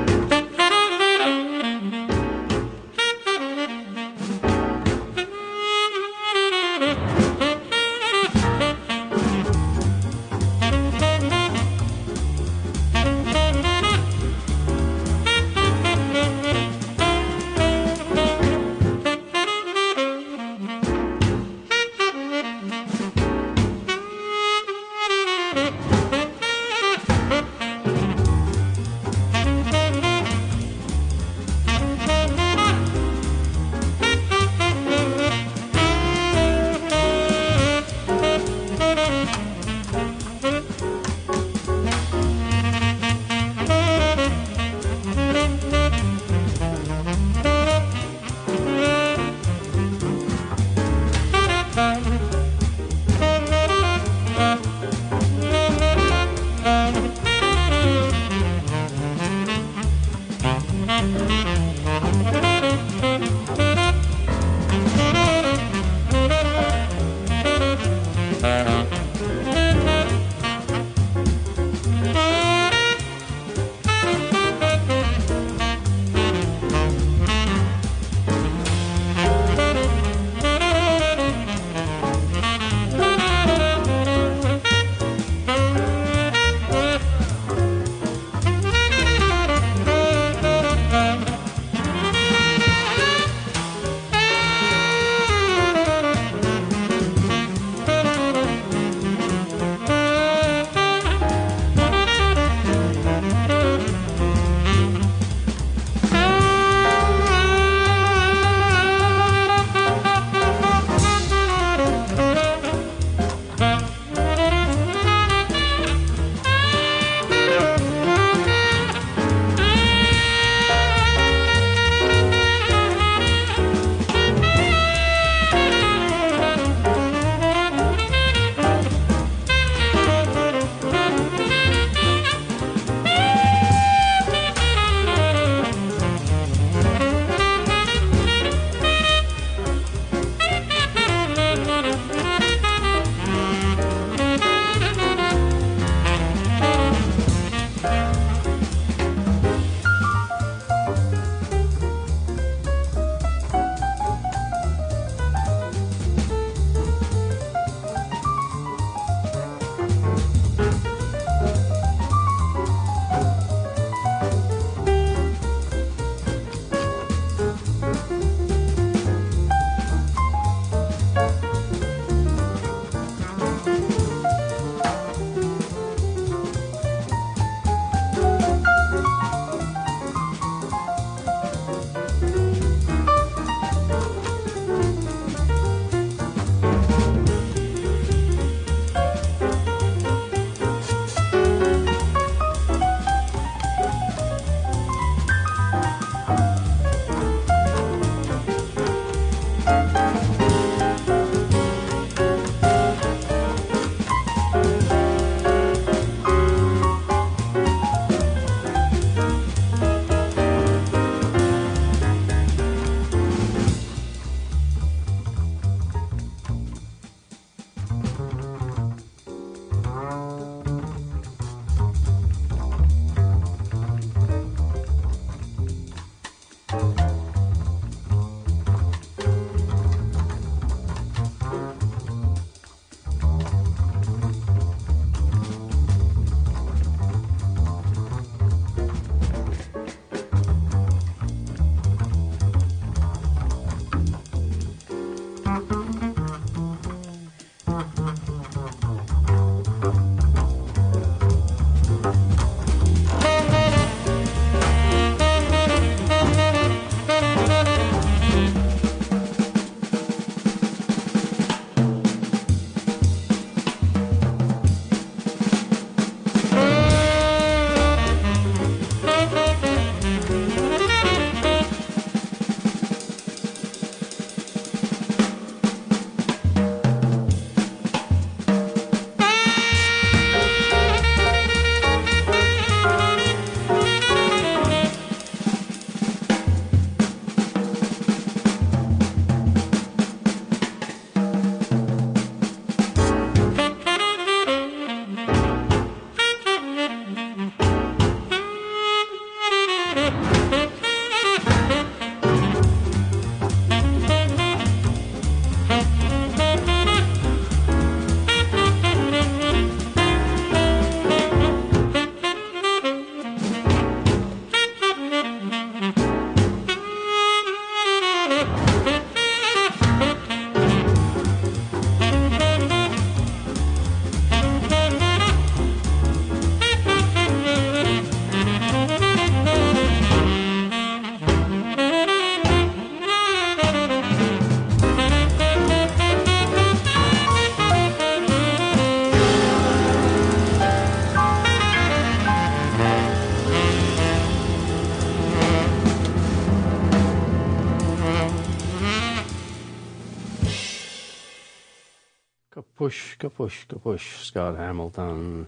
Kapush, 352.84 353.16
kapush, 353.16 353.66
kapush, 353.66 354.24
Scott 354.24 354.56
Hamilton. 354.56 355.46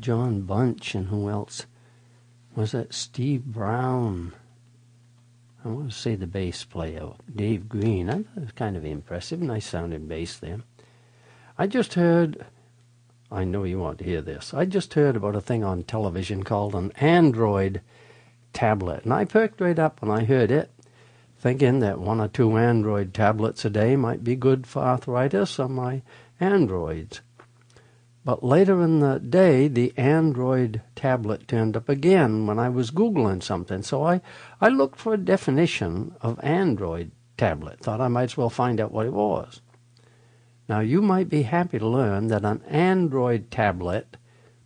John 0.00 0.40
Bunch, 0.42 0.94
and 0.96 1.06
who 1.06 1.28
else? 1.28 1.66
Was 2.56 2.72
that 2.72 2.92
Steve 2.92 3.44
Brown? 3.44 4.32
I 5.64 5.68
want 5.68 5.92
to 5.92 5.96
say 5.96 6.16
the 6.16 6.26
bass 6.26 6.64
player, 6.64 7.10
Dave 7.32 7.68
Green. 7.68 8.10
I 8.10 8.24
was 8.34 8.50
kind 8.56 8.76
of 8.76 8.84
impressive. 8.84 9.40
Nice 9.40 9.66
sounding 9.66 10.08
bass 10.08 10.36
there. 10.36 10.62
I 11.56 11.68
just 11.68 11.94
heard, 11.94 12.44
I 13.30 13.44
know 13.44 13.62
you 13.62 13.78
want 13.78 13.98
to 13.98 14.04
hear 14.04 14.20
this. 14.20 14.52
I 14.52 14.64
just 14.64 14.94
heard 14.94 15.14
about 15.14 15.36
a 15.36 15.40
thing 15.40 15.62
on 15.62 15.84
television 15.84 16.42
called 16.42 16.74
an 16.74 16.90
Android 16.96 17.82
tablet. 18.52 19.04
And 19.04 19.12
I 19.12 19.24
perked 19.24 19.60
right 19.60 19.78
up 19.78 20.02
when 20.02 20.10
I 20.10 20.24
heard 20.24 20.50
it 20.50 20.72
thinking 21.38 21.78
that 21.80 22.00
one 22.00 22.20
or 22.20 22.28
two 22.28 22.56
Android 22.56 23.14
tablets 23.14 23.64
a 23.64 23.70
day 23.70 23.96
might 23.96 24.24
be 24.24 24.36
good 24.36 24.66
for 24.66 24.82
arthritis 24.82 25.58
on 25.58 25.72
my 25.72 26.02
Androids. 26.40 27.20
But 28.24 28.44
later 28.44 28.82
in 28.82 29.00
the 29.00 29.18
day, 29.18 29.68
the 29.68 29.92
Android 29.96 30.82
tablet 30.94 31.48
turned 31.48 31.76
up 31.76 31.88
again 31.88 32.46
when 32.46 32.58
I 32.58 32.68
was 32.68 32.90
Googling 32.90 33.42
something. 33.42 33.82
So 33.82 34.04
I, 34.04 34.20
I 34.60 34.68
looked 34.68 34.98
for 34.98 35.14
a 35.14 35.18
definition 35.18 36.14
of 36.20 36.38
Android 36.42 37.12
tablet, 37.36 37.80
thought 37.80 38.00
I 38.00 38.08
might 38.08 38.24
as 38.24 38.36
well 38.36 38.50
find 38.50 38.80
out 38.80 38.92
what 38.92 39.06
it 39.06 39.12
was. 39.12 39.62
Now, 40.68 40.80
you 40.80 41.00
might 41.00 41.30
be 41.30 41.42
happy 41.42 41.78
to 41.78 41.88
learn 41.88 42.26
that 42.26 42.44
an 42.44 42.62
Android 42.68 43.50
tablet 43.50 44.18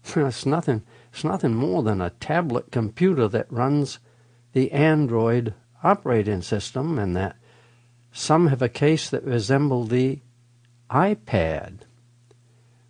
it's 0.16 0.44
nothing, 0.44 0.82
it's 1.12 1.24
nothing 1.24 1.54
more 1.54 1.82
than 1.82 2.00
a 2.00 2.10
tablet 2.10 2.72
computer 2.72 3.28
that 3.28 3.52
runs 3.52 3.98
the 4.52 4.72
Android 4.72 5.54
operating 5.82 6.42
system 6.42 6.98
and 6.98 7.16
that 7.16 7.36
some 8.12 8.48
have 8.48 8.62
a 8.62 8.68
case 8.68 9.08
that 9.10 9.24
resemble 9.24 9.84
the 9.84 10.20
iPad. 10.90 11.80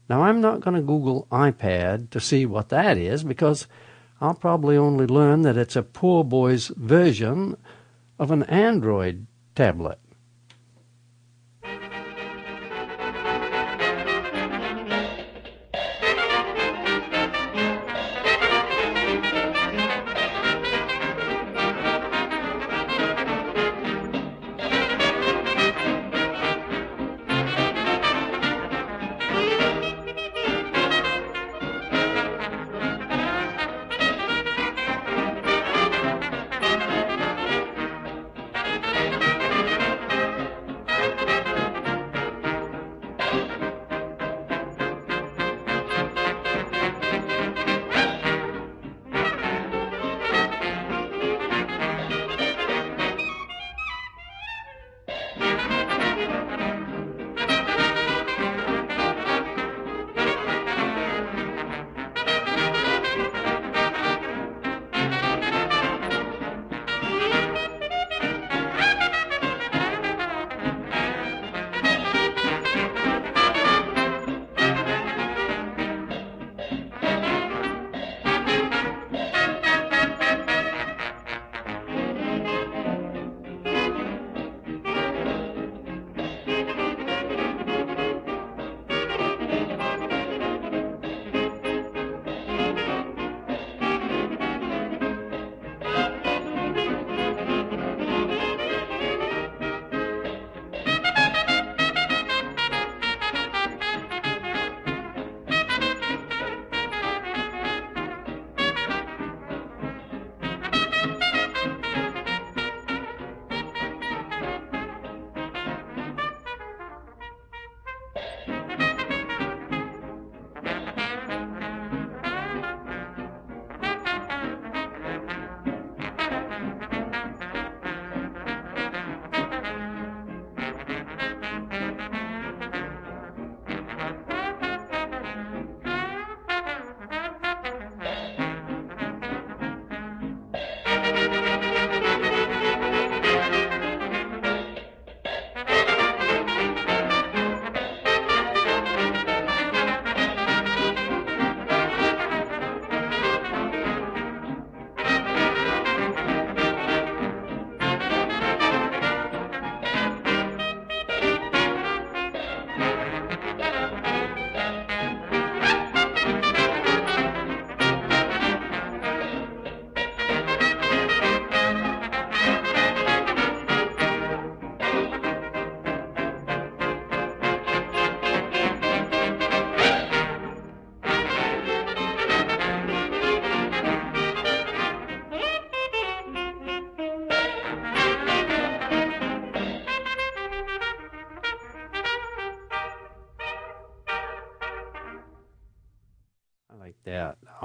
Now, 0.09 0.22
I'm 0.24 0.40
not 0.40 0.61
going 0.61 0.76
to 0.76 0.82
Google 0.82 1.26
iPad 1.30 2.11
to 2.11 2.20
see 2.20 2.45
what 2.45 2.68
that 2.70 2.99
is 2.99 3.22
because 3.24 3.66
I'll 4.20 4.34
probably 4.34 4.76
only 4.76 5.07
learn 5.07 5.43
that 5.43 5.57
it's 5.57 5.76
a 5.76 5.82
poor 5.82 6.24
boy's 6.24 6.68
version 6.68 7.57
of 8.18 8.30
an 8.30 8.43
Android 8.45 9.26
tablet. 9.55 9.99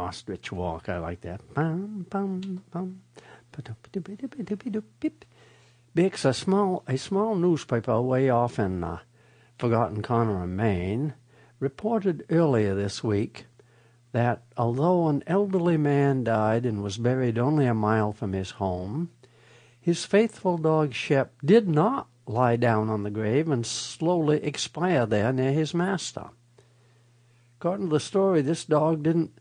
Ostrich 0.07 0.51
walk. 0.51 0.89
I 0.89 0.99
like 0.99 1.21
that. 1.21 1.41
Bum, 1.53 2.05
bum, 2.09 2.63
bum. 2.71 3.01
Bix, 5.95 6.25
a 6.25 6.33
small 6.33 6.83
a 6.87 6.97
small 6.97 7.35
newspaper 7.35 7.99
way 8.01 8.29
off 8.29 8.59
in 8.59 8.83
uh, 8.83 8.99
Forgotten 9.57 10.03
Corner, 10.03 10.43
of 10.43 10.49
Maine, 10.49 11.13
reported 11.59 12.25
earlier 12.29 12.75
this 12.75 13.03
week 13.03 13.45
that 14.11 14.43
although 14.55 15.07
an 15.07 15.23
elderly 15.27 15.77
man 15.77 16.23
died 16.23 16.65
and 16.65 16.83
was 16.83 16.97
buried 16.97 17.37
only 17.37 17.65
a 17.65 17.73
mile 17.73 18.13
from 18.13 18.33
his 18.33 18.51
home, 18.51 19.09
his 19.79 20.05
faithful 20.05 20.57
dog 20.57 20.93
Shep 20.93 21.33
did 21.43 21.67
not 21.67 22.07
lie 22.27 22.55
down 22.55 22.89
on 22.89 23.03
the 23.03 23.09
grave 23.09 23.49
and 23.49 23.65
slowly 23.65 24.43
expire 24.43 25.05
there 25.05 25.33
near 25.33 25.51
his 25.51 25.73
master. 25.73 26.29
According 27.59 27.87
to 27.87 27.93
the 27.93 27.99
story, 27.99 28.41
this 28.41 28.65
dog 28.65 29.03
didn't 29.03 29.31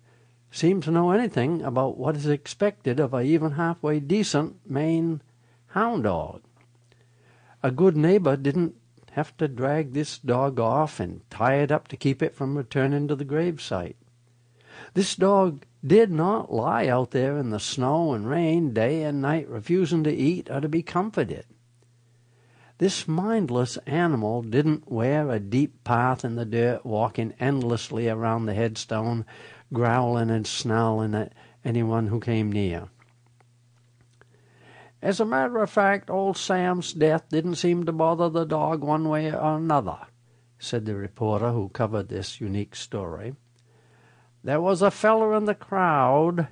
seem 0.57 0.81
to 0.81 0.91
know 0.91 1.11
anything 1.11 1.61
about 1.63 1.99
what 1.99 2.17
is 2.17 2.27
expected 2.27 2.99
of 2.99 3.13
a 3.13 3.21
even 3.21 3.53
halfway 3.53 4.01
decent 4.01 4.57
Maine 4.69 5.21
hound 5.69 6.05
dog. 6.05 6.41
A 7.63 7.71
good 7.71 7.97
neighbor 7.97 8.37
didn't 8.37 8.75
have 9.13 9.37
to 9.37 9.49
drag 9.49 9.93
this 9.93 10.19
dog 10.19 10.59
off 10.59 10.99
and 10.99 11.21
tie 11.31 11.57
it 11.57 11.71
up 11.71 11.89
to 11.89 11.97
keep 11.97 12.23
it 12.23 12.35
from 12.35 12.57
returning 12.57 13.07
to 13.09 13.15
the 13.15 13.25
gravesite. 13.25 13.97
This 14.95 15.15
dog 15.15 15.65
did 15.85 16.11
not 16.11 16.53
lie 16.53 16.87
out 16.87 17.11
there 17.11 17.37
in 17.37 17.51
the 17.51 17.61
snow 17.61 18.13
and 18.13 18.29
rain 18.29 18.73
day 18.73 19.03
and 19.03 19.21
night 19.21 19.49
refusing 19.49 20.05
to 20.05 20.15
eat 20.15 20.51
or 20.51 20.61
to 20.61 20.69
be 20.69 20.83
comforted. 20.83 21.45
This 22.79 23.09
mindless 23.09 23.79
animal 23.87 24.43
didn't 24.43 24.91
wear 24.91 25.31
a 25.31 25.41
deep 25.41 25.83
path 25.83 26.27
in 26.27 26.37
the 26.37 26.45
dirt, 26.45 26.85
walking 26.85 27.33
endlessly 27.41 28.07
around 28.07 28.45
the 28.45 28.53
headstone, 28.53 29.25
growling 29.73 30.31
and 30.31 30.47
snarling 30.47 31.15
at 31.15 31.33
anyone 31.65 32.07
who 32.09 32.21
came 32.21 32.51
near. 32.53 32.89
As 35.03 35.21
a 35.21 35.25
matter 35.25 35.59
of 35.59 35.71
fact, 35.71 36.11
old 36.11 36.37
Sam's 36.37 36.93
death 36.93 37.29
didn't 37.29 37.57
seem 37.57 37.85
to 37.85 37.93
bother 37.93 38.29
the 38.29 38.45
dog 38.45 38.83
one 38.83 39.09
way 39.09 39.33
or 39.33 39.57
another, 39.57 39.99
said 40.59 40.87
the 40.87 40.95
reporter 40.95 41.53
who 41.53 41.69
covered 41.69 42.09
this 42.09 42.41
unique 42.41 42.75
story. 42.75 43.35
There 44.43 44.61
was 44.61 44.83
a 44.83 44.91
feller 44.91 45.35
in 45.37 45.45
the 45.45 45.55
crowd. 45.55 46.49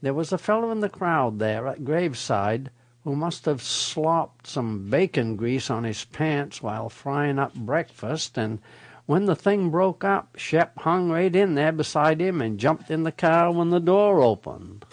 There 0.00 0.14
was 0.14 0.32
a 0.32 0.38
feller 0.38 0.72
in 0.72 0.80
the 0.80 0.88
crowd 0.88 1.38
there 1.38 1.66
at 1.66 1.84
graveside 1.84 2.70
who 3.04 3.16
must 3.16 3.44
have 3.44 3.62
slopped 3.62 4.46
some 4.46 4.90
bacon 4.90 5.36
grease 5.36 5.70
on 5.70 5.84
his 5.84 6.04
pants 6.04 6.62
while 6.62 6.88
frying 6.88 7.38
up 7.38 7.54
breakfast, 7.54 8.36
and 8.36 8.60
when 9.08 9.24
the 9.24 9.34
thing 9.34 9.70
broke 9.70 10.04
up, 10.04 10.36
Shep 10.36 10.78
hung 10.80 11.08
right 11.08 11.34
in 11.34 11.54
there 11.54 11.72
beside 11.72 12.20
him 12.20 12.42
and 12.42 12.60
jumped 12.60 12.90
in 12.90 13.04
the 13.04 13.10
car 13.10 13.50
when 13.50 13.70
the 13.70 13.80
door 13.80 14.20
opened. 14.20 14.84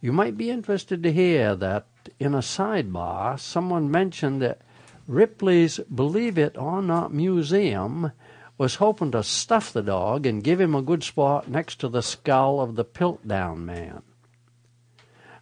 You 0.00 0.12
might 0.12 0.36
be 0.36 0.50
interested 0.50 1.04
to 1.04 1.12
hear 1.12 1.54
that 1.54 1.86
in 2.18 2.34
a 2.34 2.42
sidebar 2.42 3.38
someone 3.38 3.92
mentioned 3.92 4.42
that 4.42 4.60
Ripley's 5.06 5.78
Believe 5.78 6.36
It 6.36 6.58
or 6.58 6.82
Not 6.82 7.14
Museum 7.14 8.10
was 8.58 8.74
hoping 8.74 9.12
to 9.12 9.22
stuff 9.22 9.72
the 9.72 9.84
dog 9.84 10.26
and 10.26 10.42
give 10.42 10.60
him 10.60 10.74
a 10.74 10.82
good 10.82 11.04
spot 11.04 11.46
next 11.46 11.78
to 11.82 11.88
the 11.88 12.02
skull 12.02 12.60
of 12.60 12.74
the 12.74 12.84
Piltdown 12.84 13.58
man. 13.58 14.02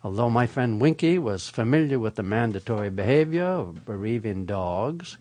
Although 0.02 0.28
my 0.28 0.46
friend 0.46 0.82
Winky 0.82 1.18
was 1.18 1.48
familiar 1.48 1.98
with 1.98 2.16
the 2.16 2.22
mandatory 2.22 2.90
behavior 2.90 3.46
of 3.46 3.86
bereaving 3.86 4.44
dogs, 4.44 5.16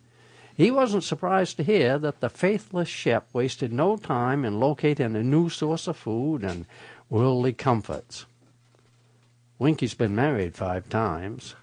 he 0.56 0.70
wasn't 0.72 1.04
surprised 1.04 1.58
to 1.58 1.64
hear 1.64 1.97
that 1.99 2.20
the 2.20 2.30
faithless 2.30 2.88
Shep 2.88 3.28
wasted 3.34 3.74
no 3.74 3.97
time 3.97 4.45
in 4.45 4.60
locating 4.60 5.16
a 5.16 5.24
new 5.24 5.49
source 5.49 5.88
of 5.88 5.97
food 5.97 6.43
and 6.43 6.66
worldly 7.10 7.54
comforts. 7.54 8.26
Winky's 9.58 9.93
been 9.93 10.16
married 10.16 10.56
five 10.56 10.89
times. 10.89 11.56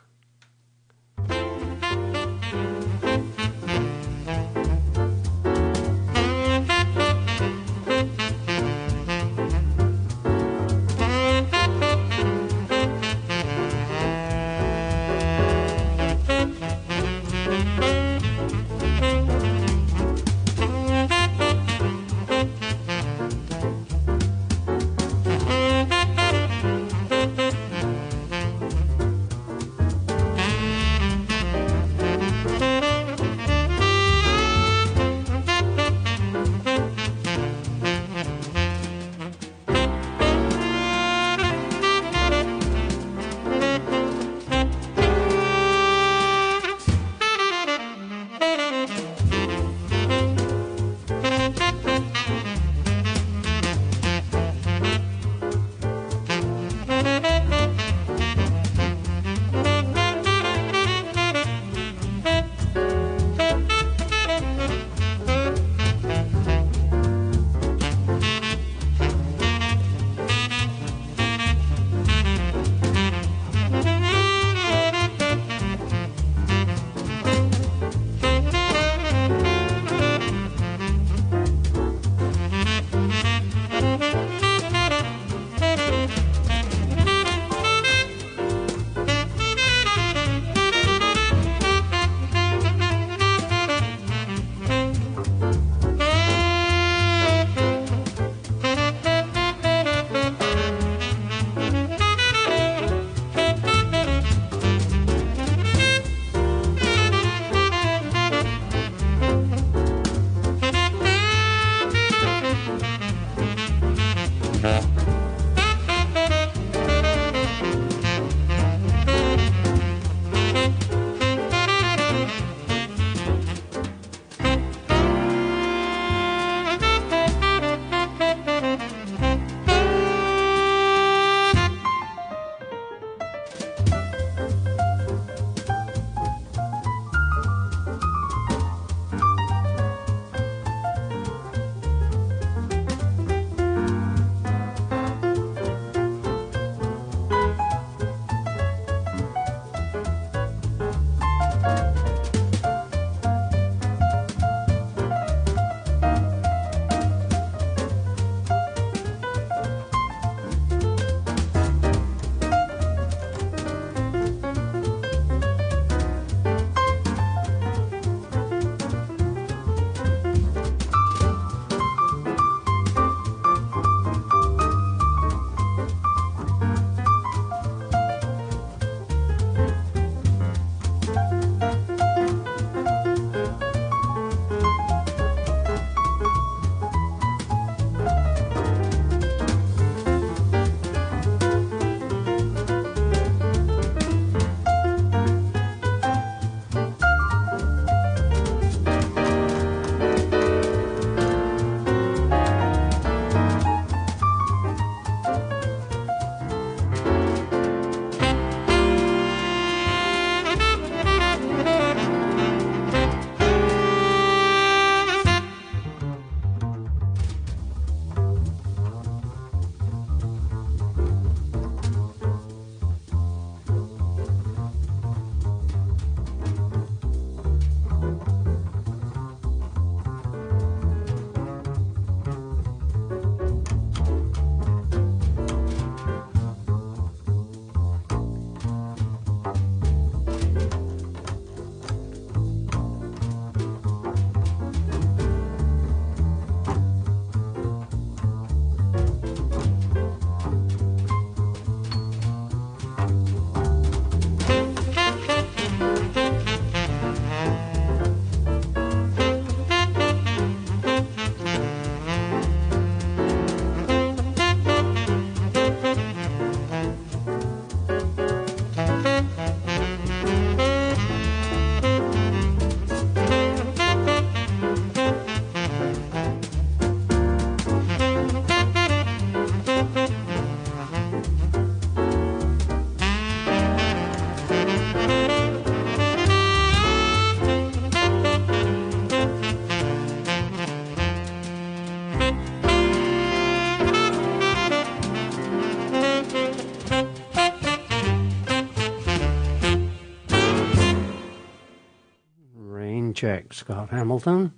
Check, 303.20 303.52
Scott 303.52 303.90
Hamilton. 303.90 304.50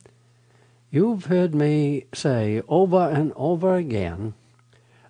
You've 0.89 1.25
heard 1.25 1.53
me 1.53 2.05
say 2.15 2.63
over 2.69 3.11
and 3.13 3.33
over 3.35 3.75
again 3.75 4.35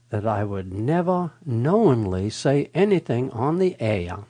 that 0.09 0.26
I 0.26 0.42
would 0.42 0.72
never 0.72 1.32
knowingly 1.44 2.30
say 2.30 2.70
anything 2.72 3.30
on 3.32 3.59
the 3.59 3.76
air 3.78 4.20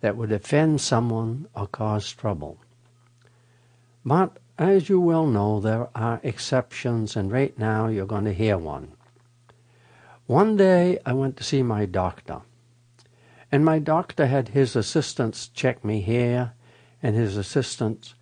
that 0.00 0.16
would 0.16 0.32
offend 0.32 0.80
someone 0.80 1.46
or 1.54 1.66
cause 1.66 2.10
trouble. 2.10 2.56
But 4.02 4.38
as 4.58 4.88
you 4.88 4.98
well 4.98 5.26
know, 5.26 5.60
there 5.60 5.90
are 5.94 6.18
exceptions, 6.22 7.16
and 7.16 7.30
right 7.30 7.58
now 7.58 7.88
you're 7.88 8.06
going 8.06 8.24
to 8.24 8.32
hear 8.32 8.56
one. 8.56 8.92
One 10.24 10.56
day 10.56 10.98
I 11.04 11.12
went 11.12 11.36
to 11.36 11.44
see 11.44 11.62
my 11.62 11.84
doctor, 11.84 12.40
and 13.52 13.62
my 13.62 13.78
doctor 13.78 14.24
had 14.24 14.48
his 14.48 14.74
assistants 14.74 15.48
check 15.48 15.84
me 15.84 16.00
here, 16.00 16.54
and 17.02 17.14
his 17.14 17.36
assistants 17.36 18.14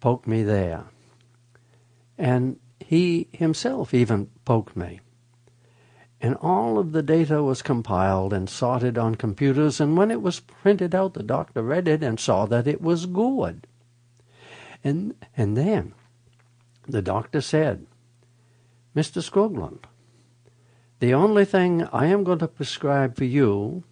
poke 0.00 0.26
me 0.26 0.42
there. 0.42 0.84
And 2.18 2.58
he 2.80 3.28
himself 3.32 3.94
even 3.94 4.30
poked 4.44 4.76
me. 4.76 5.00
And 6.20 6.34
all 6.36 6.78
of 6.78 6.92
the 6.92 7.02
data 7.02 7.42
was 7.42 7.62
compiled 7.62 8.32
and 8.32 8.48
sorted 8.48 8.98
on 8.98 9.14
computers, 9.14 9.80
and 9.80 9.96
when 9.96 10.10
it 10.10 10.20
was 10.20 10.40
printed 10.40 10.94
out, 10.94 11.14
the 11.14 11.22
doctor 11.22 11.62
read 11.62 11.88
it 11.88 12.02
and 12.02 12.20
saw 12.20 12.44
that 12.46 12.66
it 12.66 12.82
was 12.82 13.06
good. 13.06 13.66
And, 14.84 15.14
and 15.36 15.56
then 15.56 15.94
the 16.86 17.00
doctor 17.00 17.40
said, 17.40 17.86
Mr. 18.94 19.22
Skoglund, 19.22 19.84
the 20.98 21.14
only 21.14 21.46
thing 21.46 21.84
I 21.92 22.06
am 22.06 22.24
going 22.24 22.40
to 22.40 22.48
prescribe 22.48 23.16
for 23.16 23.24
you 23.24 23.84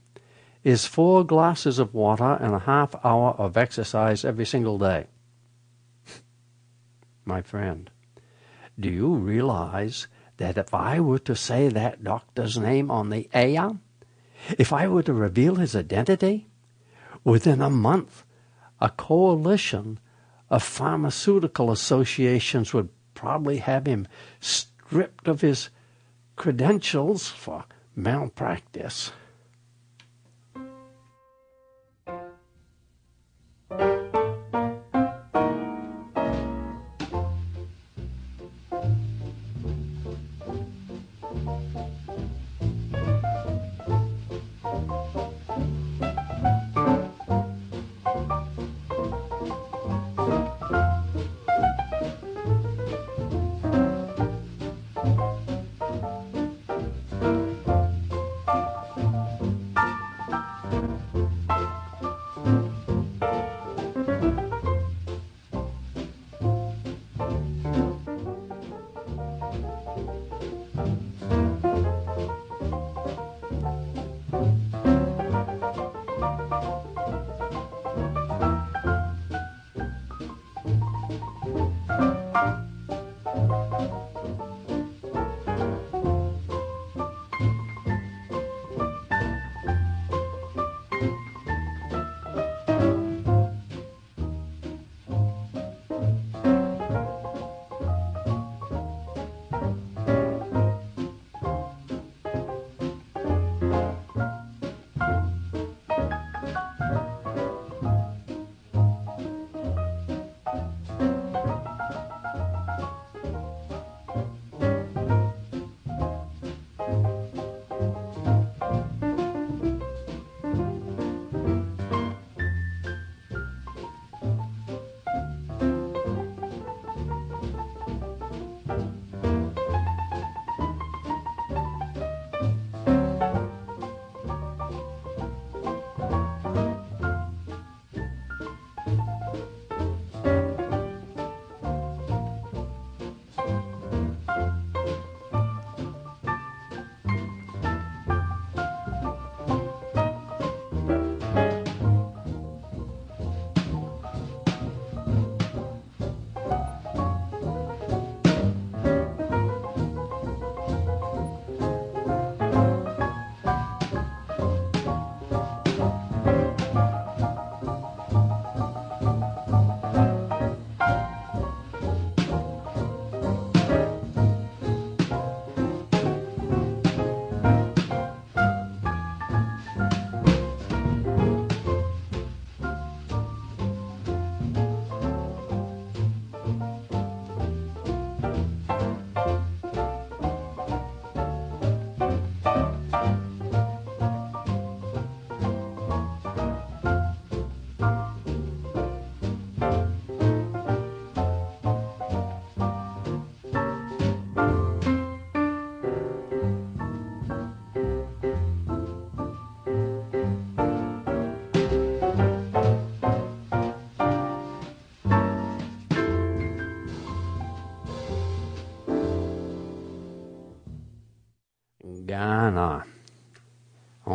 is 0.64 0.86
four 0.86 1.24
glasses 1.24 1.78
of 1.78 1.94
water 1.94 2.36
and 2.40 2.54
a 2.54 2.58
half 2.58 2.94
hour 3.04 3.30
of 3.38 3.56
exercise 3.56 4.24
every 4.24 4.44
single 4.44 4.78
day. 4.78 5.06
My 7.28 7.42
friend, 7.42 7.90
do 8.80 8.88
you 8.88 9.14
realize 9.14 10.06
that 10.38 10.56
if 10.56 10.72
I 10.72 10.98
were 10.98 11.18
to 11.18 11.36
say 11.36 11.68
that 11.68 12.02
doctor's 12.02 12.56
name 12.56 12.90
on 12.90 13.10
the 13.10 13.28
air, 13.34 13.72
if 14.56 14.72
I 14.72 14.88
were 14.88 15.02
to 15.02 15.12
reveal 15.12 15.56
his 15.56 15.76
identity, 15.76 16.46
within 17.24 17.60
a 17.60 17.68
month, 17.68 18.24
a 18.80 18.88
coalition 18.88 20.00
of 20.48 20.62
pharmaceutical 20.62 21.70
associations 21.70 22.72
would 22.72 22.88
probably 23.12 23.58
have 23.58 23.84
him 23.84 24.08
stripped 24.40 25.28
of 25.28 25.42
his 25.42 25.68
credentials 26.34 27.28
for 27.28 27.66
malpractice. 27.94 29.12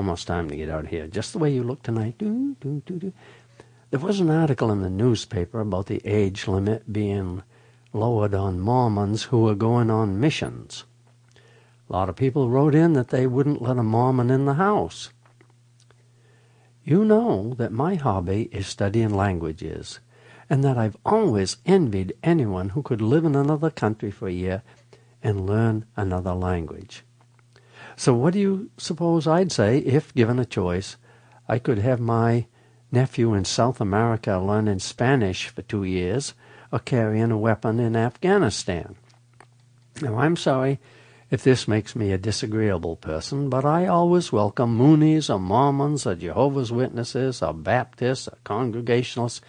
Almost 0.03 0.27
time 0.27 0.49
to 0.49 0.57
get 0.57 0.69
out 0.69 0.83
of 0.83 0.89
here. 0.89 1.07
Just 1.07 1.31
the 1.31 1.39
way 1.39 1.53
you 1.53 1.63
look 1.63 1.81
tonight. 1.81 2.17
Doo, 2.17 2.57
doo, 2.59 2.83
doo, 2.85 2.99
doo. 2.99 3.13
There 3.89 4.01
was 4.01 4.19
an 4.19 4.29
article 4.29 4.69
in 4.69 4.81
the 4.81 4.89
newspaper 4.89 5.61
about 5.61 5.85
the 5.85 6.01
age 6.05 6.45
limit 6.45 6.91
being 6.91 7.41
lowered 7.93 8.33
on 8.33 8.59
Mormons 8.59 9.23
who 9.23 9.43
were 9.43 9.55
going 9.55 9.89
on 9.89 10.19
missions. 10.19 10.83
A 11.89 11.93
lot 11.93 12.09
of 12.09 12.17
people 12.17 12.49
wrote 12.49 12.75
in 12.75 12.91
that 12.93 13.11
they 13.11 13.25
wouldn't 13.25 13.61
let 13.61 13.77
a 13.77 13.83
Mormon 13.83 14.29
in 14.29 14.43
the 14.43 14.55
house. 14.55 15.09
You 16.83 17.05
know 17.05 17.53
that 17.53 17.71
my 17.71 17.95
hobby 17.95 18.49
is 18.51 18.67
studying 18.67 19.15
languages, 19.15 20.01
and 20.49 20.65
that 20.65 20.77
I've 20.77 20.97
always 21.05 21.55
envied 21.65 22.11
anyone 22.21 22.69
who 22.69 22.81
could 22.81 23.01
live 23.01 23.23
in 23.23 23.35
another 23.35 23.69
country 23.69 24.11
for 24.11 24.27
a 24.27 24.33
year 24.33 24.63
and 25.23 25.47
learn 25.47 25.85
another 25.95 26.33
language. 26.33 27.05
So, 27.95 28.13
what 28.13 28.33
do 28.33 28.39
you 28.39 28.69
suppose 28.77 29.27
I'd 29.27 29.51
say 29.51 29.79
if, 29.79 30.13
given 30.13 30.39
a 30.39 30.45
choice, 30.45 30.97
I 31.47 31.59
could 31.59 31.79
have 31.79 31.99
my 31.99 32.47
nephew 32.91 33.33
in 33.33 33.45
South 33.45 33.81
America 33.81 34.39
learning 34.39 34.79
Spanish 34.79 35.47
for 35.47 35.61
two 35.63 35.83
years 35.83 36.33
or 36.71 36.79
carrying 36.79 37.31
a 37.31 37.37
weapon 37.37 37.79
in 37.79 37.95
Afghanistan? 37.95 38.95
Now, 40.01 40.17
I'm 40.17 40.35
sorry 40.35 40.79
if 41.29 41.43
this 41.43 41.67
makes 41.67 41.95
me 41.95 42.11
a 42.11 42.17
disagreeable 42.17 42.95
person, 42.95 43.49
but 43.49 43.65
I 43.65 43.87
always 43.87 44.31
welcome 44.31 44.77
Moonies 44.77 45.33
or 45.33 45.39
Mormons 45.39 46.05
or 46.05 46.15
Jehovah's 46.15 46.71
Witnesses 46.71 47.41
or 47.41 47.53
Baptists 47.53 48.27
or 48.27 48.37
Congregationalists 48.43 49.41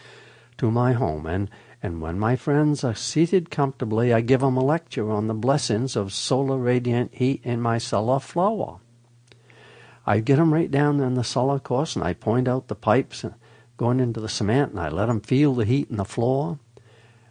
to 0.59 0.71
my 0.71 0.93
home, 0.93 1.27
and, 1.27 1.51
and 1.85 2.01
when 2.01 2.19
my 2.19 2.35
friends 2.35 2.83
are 2.83 2.95
seated 2.95 3.51
comfortably, 3.51 4.11
I 4.11 4.23
give 4.23 4.41
them 4.41 4.57
a 4.57 4.65
lecture 4.65 5.11
on 5.11 5.27
the 5.27 5.35
blessings 5.35 5.97
of 5.97 6.15
solar 6.15 6.57
radiant 6.57 7.13
heat 7.13 7.43
in 7.45 7.61
my 7.61 7.77
solar 7.77 8.21
floor. 8.21 8.81
I 10.07 10.21
get 10.21 10.37
them 10.37 10.55
right 10.55 10.71
down 10.71 11.01
in 11.01 11.13
the 11.13 11.23
solar 11.23 11.59
course, 11.59 11.95
and 11.95 12.03
I 12.03 12.15
point 12.15 12.49
out 12.49 12.69
the 12.69 12.75
pipes 12.75 13.27
going 13.77 14.01
into 14.01 14.19
the 14.19 14.31
cement, 14.31 14.71
and 14.71 14.81
I 14.81 14.89
let 14.89 15.09
them 15.09 15.21
feel 15.21 15.53
the 15.53 15.67
heat 15.67 15.91
in 15.91 15.99
the 15.99 16.07
floor. 16.07 16.59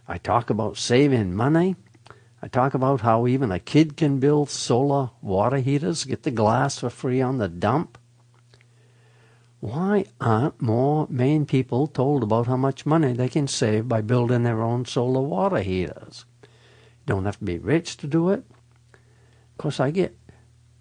I 0.06 0.18
talk 0.18 0.50
about 0.50 0.76
saving 0.76 1.34
money. 1.34 1.74
I 2.40 2.46
talk 2.46 2.74
about 2.74 3.00
how 3.00 3.26
even 3.26 3.50
a 3.50 3.58
kid 3.58 3.96
can 3.96 4.20
build 4.20 4.50
solar 4.50 5.10
water 5.20 5.56
heaters, 5.56 6.04
get 6.04 6.22
the 6.22 6.30
glass 6.30 6.78
for 6.78 6.90
free 6.90 7.20
on 7.20 7.38
the 7.38 7.48
dump. 7.48 7.98
Why 9.64 10.04
aren't 10.20 10.60
more 10.60 11.06
Maine 11.08 11.46
people 11.46 11.86
told 11.86 12.22
about 12.22 12.48
how 12.48 12.56
much 12.58 12.84
money 12.84 13.14
they 13.14 13.30
can 13.30 13.48
save 13.48 13.88
by 13.88 14.02
building 14.02 14.42
their 14.42 14.60
own 14.60 14.84
solar 14.84 15.22
water 15.22 15.60
heaters? 15.60 16.26
You 16.42 16.48
don't 17.06 17.24
have 17.24 17.38
to 17.38 17.46
be 17.46 17.56
rich 17.56 17.96
to 17.96 18.06
do 18.06 18.28
it. 18.28 18.44
Of 18.92 19.56
course, 19.56 19.80
I 19.80 19.90
get 19.90 20.18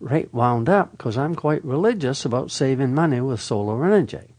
right 0.01 0.27
wound 0.33 0.67
up 0.67 0.91
because 0.91 1.17
I'm 1.17 1.33
quite 1.33 1.63
religious 1.63 2.25
about 2.25 2.51
saving 2.51 2.93
money 2.93 3.21
with 3.21 3.39
solar 3.39 3.85
energy. 3.85 4.35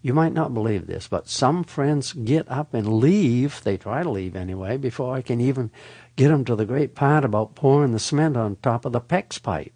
You 0.00 0.14
might 0.14 0.32
not 0.32 0.54
believe 0.54 0.86
this, 0.86 1.08
but 1.08 1.28
some 1.28 1.64
friends 1.64 2.12
get 2.12 2.48
up 2.48 2.72
and 2.72 3.00
leave, 3.00 3.64
they 3.64 3.76
try 3.76 4.04
to 4.04 4.10
leave 4.10 4.36
anyway, 4.36 4.76
before 4.76 5.12
I 5.12 5.22
can 5.22 5.40
even 5.40 5.72
get 6.14 6.28
them 6.28 6.44
to 6.44 6.54
the 6.54 6.66
great 6.66 6.94
part 6.94 7.24
about 7.24 7.56
pouring 7.56 7.90
the 7.90 7.98
cement 7.98 8.36
on 8.36 8.58
top 8.62 8.84
of 8.84 8.92
the 8.92 9.00
PEX 9.00 9.42
pipe. 9.42 9.72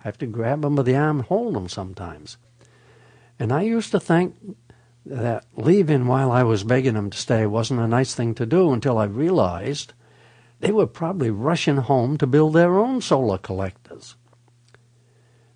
I 0.00 0.08
have 0.08 0.18
to 0.18 0.26
grab 0.26 0.60
them 0.60 0.74
by 0.74 0.82
the 0.82 0.94
arm 0.94 1.20
and 1.20 1.28
hold 1.28 1.54
them 1.54 1.70
sometimes. 1.70 2.36
And 3.38 3.52
I 3.52 3.62
used 3.62 3.90
to 3.90 4.00
think 4.00 4.34
that 5.04 5.44
leaving 5.56 6.06
while 6.06 6.32
I 6.32 6.42
was 6.42 6.64
begging 6.64 6.94
them 6.94 7.10
to 7.10 7.18
stay 7.18 7.46
wasn't 7.46 7.80
a 7.80 7.88
nice 7.88 8.14
thing 8.14 8.34
to 8.36 8.46
do 8.46 8.72
until 8.72 8.98
I 8.98 9.04
realized 9.04 9.92
they 10.60 10.72
were 10.72 10.86
probably 10.86 11.30
rushing 11.30 11.76
home 11.76 12.16
to 12.18 12.26
build 12.26 12.54
their 12.54 12.78
own 12.78 13.00
solar 13.00 13.38
collectors. 13.38 14.16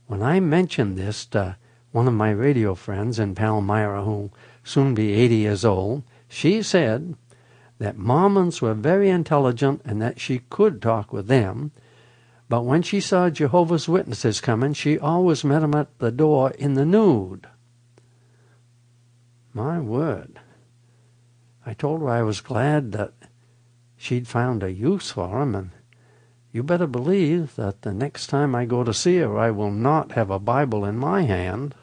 When 0.07 0.23
I 0.23 0.41
mentioned 0.41 0.99
this 0.99 1.25
to 1.27 1.57
one 1.93 2.07
of 2.07 2.15
my 2.15 2.31
radio 2.31 2.75
friends 2.75 3.19
in 3.19 3.35
Palmyra, 3.35 4.05
who'll 4.05 4.33
soon 4.63 4.95
be 4.95 5.15
80 5.15 5.35
years 5.37 5.65
old, 5.65 6.03
she 6.29 6.63
said 6.63 7.17
that 7.79 7.97
Mormons 7.97 8.61
were 8.61 8.75
very 8.75 9.09
intelligent 9.09 9.81
and 9.85 10.01
that 10.03 10.21
she 10.21 10.43
could 10.51 10.83
talk 10.83 11.13
with 11.13 11.27
them, 11.29 11.73
but 12.49 12.65
when 12.65 12.83
she 12.83 13.01
saw 13.01 13.31
Jehovah's 13.31 13.89
Witnesses 13.89 14.41
coming, 14.41 14.75
she 14.75 14.99
always 14.99 15.45
met 15.45 15.61
them 15.61 15.75
at 15.75 15.99
the 15.99 16.13
door 16.13 16.51
in 16.53 16.75
the 16.75 16.85
nude. 16.85 17.47
My 19.53 19.81
word. 19.81 20.41
I 21.67 21.75
told 21.75 22.01
her 22.01 22.09
I 22.09 22.23
was 22.23 22.41
glad 22.41 22.93
that 22.93 23.13
she'd 23.97 24.29
found 24.29 24.63
a 24.63 24.73
use 24.73 25.11
for 25.11 25.43
him, 25.43 25.55
and 25.55 25.71
you 26.53 26.63
better 26.63 26.87
believe 26.87 27.57
that 27.57 27.83
the 27.83 27.93
next 27.93 28.29
time 28.29 28.55
I 28.55 28.65
go 28.65 28.85
to 28.85 28.95
see 28.95 29.17
her, 29.19 29.39
I 29.39 29.51
will 29.51 29.71
not 29.73 30.13
have 30.13 30.31
a 30.31 30.39
Bible 30.39 30.85
in 30.85 30.97
my 30.97 31.23
hand. 31.23 31.75